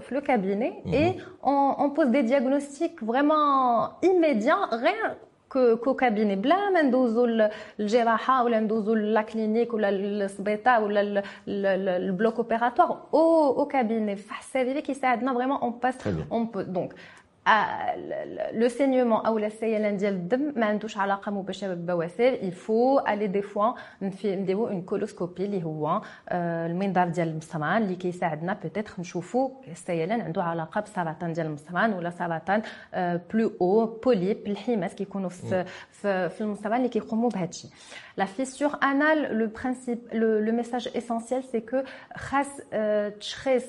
في 0.00 0.14
le 0.14 0.20
cabinet 0.20 0.72
mm 0.84 0.90
-hmm. 0.90 0.94
et 0.94 1.16
on, 1.42 1.74
on 1.84 1.90
pose 1.90 2.10
des 2.16 2.22
diagnostics 2.22 3.02
vraiment 3.02 3.90
immédiats 4.10 4.66
rien 4.86 5.08
كو 5.53 5.93
كابيني 5.93 6.35
بلا 6.35 6.69
ما 6.69 6.81
ندوزو 6.81 7.47
الجراحة 7.79 8.43
ولا 8.43 8.59
ندوزو 8.59 8.93
la 8.93 9.21
clinique 9.21 9.73
ولا 9.73 9.89
السبيطار 9.89 10.83
ولا 10.83 11.23
ال 11.47 11.65
bloc 11.65 12.37
opératoire. 12.37 13.03
au 13.13 13.59
au 13.59 13.65
cabinet 13.65 14.15
فحص 14.15 14.51
سريري 14.53 14.81
كيساعدنا 14.81 15.33
vraiment 15.33 15.57
on 15.57 15.79
passe 15.83 16.07
un 16.31 16.45
peu 16.45 16.61
donc 16.61 16.93
le 18.53 18.67
saignement 18.67 19.25
أو 19.25 19.37
السيلان 19.37 19.97
ديال 19.97 20.13
الدم 20.13 20.53
ما 20.55 20.65
عندوش 20.65 20.97
علاقة 20.97 21.31
مباشرة 21.31 21.67
بالبواسير 21.67 22.43
il 22.43 22.62
faut 22.62 22.99
aller 22.99 23.27
des 23.27 23.41
fois 23.41 23.73
نديرو 24.01 24.67
une 24.67 24.81
coloscopie 24.81 25.45
اللي 25.45 25.63
هو 25.63 26.01
المنظار 26.31 27.07
ديال 27.07 27.27
المصران 27.27 27.81
اللي 27.81 27.95
كيساعدنا 27.95 28.57
peut-être 28.63 28.93
نشوفو 28.99 29.51
السيلان 29.67 30.21
عنده 30.21 30.43
علاقة 30.43 30.81
بسرطان 30.81 31.33
ديال 31.33 31.45
المصران 31.45 31.93
ولا 31.93 32.09
سرطان 32.09 32.61
plutôt 33.33 33.51
aux 33.61 33.85
polypes 33.85 34.47
الحماس 34.47 34.95
كيكونوا 34.95 35.29
في 35.29 35.65
في 36.29 36.41
المصران 36.41 36.77
اللي 36.77 36.89
كيقوموا 36.89 37.29
بهادشي. 37.29 37.67
La 38.15 38.27
fissure 38.27 38.75
anale, 38.91 39.23
le 39.41 39.47
principe, 39.59 40.03
le, 40.13 40.29
le 40.47 40.51
message 40.51 40.87
essentiel, 40.99 41.41
c'est 41.51 41.65
que 41.71 41.83
خاص 42.15 42.47
تشخيص 43.19 43.63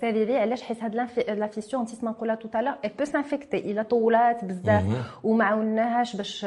سريري 0.00 0.38
علاش؟ 0.38 0.62
حيت 0.62 0.82
هاد 0.82 0.94
la 1.28 1.46
fissure 1.46 1.82
نسيت 1.82 2.04
ما 2.04 2.10
نقولها 2.10 2.36
tout 2.36 2.56
à 2.58 2.62
l'heure 2.62 2.90
peut 2.98 3.10
s'infecter 3.10 3.54
إلا 3.54 3.82
طولات 3.82 4.44
بزاف 4.44 4.84
وما 5.24 5.44
عاوناهاش 5.44 6.16
باش 6.16 6.46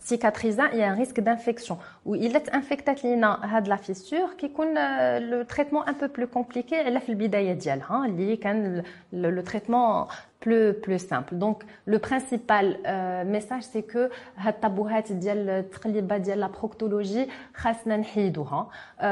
تسيكاتريزا 0.00 0.68
a 0.68 0.92
un 0.92 1.04
risque 1.04 1.20
d'infection. 1.20 1.74
والا 2.06 2.38
تانفكتات 2.38 3.04
لينا 3.04 3.56
هاد 3.56 3.68
la 3.68 3.76
fissure 3.76 4.34
كيكون 4.38 4.74
le 5.18 5.42
traitement 5.42 5.88
un 5.88 5.94
peu 5.94 6.06
plus 6.06 6.26
compliqué 6.26 6.76
على 6.76 7.00
في 7.00 7.08
البداية 7.08 7.52
ديالها 7.52 8.06
اللي 8.06 8.36
كان 8.36 8.82
le 9.12 9.40
traitement 9.42 10.06
plus 10.40 10.72
plus 10.84 10.98
simple. 11.12 11.32
Donc 11.44 11.56
le 11.92 11.98
principal 11.98 12.66
euh, 12.86 13.24
message 13.24 13.62
c'est 13.72 13.82
que 13.92 14.10
هاد 14.36 14.54
الطابوهات 14.54 15.12
ديال 15.12 15.48
التقليبات 15.50 16.20
ديال 16.20 16.40
la 16.40 16.46
proctologie 16.46 17.28
خاصنا 17.54 17.96
نحيدوها 17.96 18.68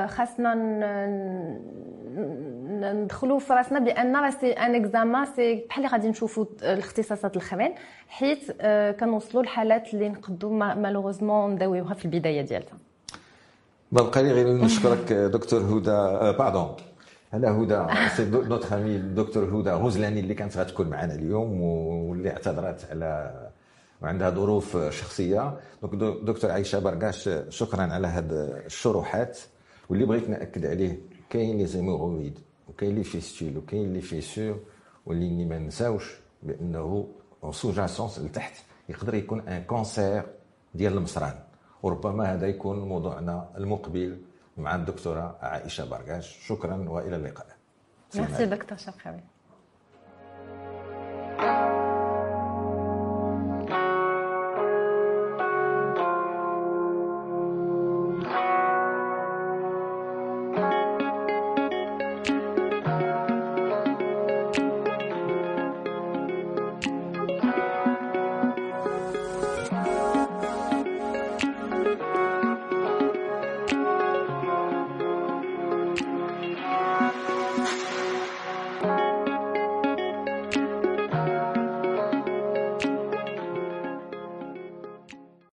خاصنا 0.06 0.54
ندخلوا 2.92 3.38
في 3.38 3.52
راسنا 3.52 3.78
بان 3.78 4.16
راه 4.16 4.30
c'est 4.31 4.52
un 4.52 4.74
examen 4.74 5.26
c'est 5.37 5.54
بحال 5.68 5.84
اللي 5.84 5.96
غادي 5.96 6.08
نشوفوا 6.08 6.44
الاختصاصات 6.62 7.36
الاخرين 7.36 7.74
حيت 8.08 8.62
كنوصلوا 9.00 9.42
لحالات 9.42 9.94
اللي 9.94 10.08
نقدوا 10.08 10.50
malheureusement 10.74 11.50
نداويوها 11.50 11.94
في 11.94 12.04
البدايه 12.04 12.42
ديالها 12.42 12.79
بقى 13.92 14.22
لي 14.22 14.33
غير 14.33 14.48
نشكرك 14.64 15.12
دكتور 15.12 15.60
هدى 15.60 16.37
pardon 16.38 16.69
أنا 17.35 17.62
هدى 17.62 18.08
c'est 18.16 18.25
notre 18.31 18.77
amie 18.77 18.96
الدكتور 18.96 19.44
هدى 19.60 19.70
غزلاني 19.70 20.20
اللي 20.20 20.35
كانت 20.35 20.56
غتكون 20.56 20.88
معنا 20.88 21.14
اليوم 21.14 21.60
واللي 21.60 22.31
اعتذرت 22.31 22.90
على 22.90 23.35
وعندها 24.02 24.31
ظروف 24.31 24.76
شخصية. 24.90 25.58
donc 25.83 25.94
دكتور 26.24 26.50
عائشه 26.50 26.79
برقاش 26.79 27.31
شكرا 27.48 27.83
على 27.83 28.06
هاد 28.06 28.33
الشروحات. 28.66 29.38
واللي 29.88 30.04
بغيت 30.04 30.29
نأكد 30.31 30.66
عليه 30.66 30.98
كاين 31.31 31.58
les 31.58 31.66
hémorroïdes 31.66 32.38
وكاين 32.68 32.94
les 32.94 33.04
fistules 33.04 33.56
وكاين 33.56 33.92
les 33.92 34.00
fissures 34.00 34.60
واللي 35.06 35.44
ما 35.44 35.58
نساوش 35.58 36.20
بأنه 36.42 37.08
سو 37.50 37.70
جاسونس 37.72 38.18
لتحت 38.18 38.52
يقدر 38.88 39.14
يكون 39.14 39.40
un 39.48 39.62
cancer 39.64 40.23
ديال 40.74 40.92
المصران 40.92 41.35
وربما 41.83 42.35
هذا 42.35 42.46
يكون 42.46 42.79
موضوعنا 42.79 43.48
المقبل. 43.58 44.18
مع 44.59 44.75
الدكتورة 44.75 45.38
عائشة 45.42 45.85
برغاش 45.90 46.38
شكرا 46.46 46.77
وإلى 46.88 47.17
اللقاء. 47.17 47.46
ميرسي 48.15 48.46
دكتور 48.46 48.79
Merci 48.79 49.23
thank 51.38 51.73
you 51.73 51.77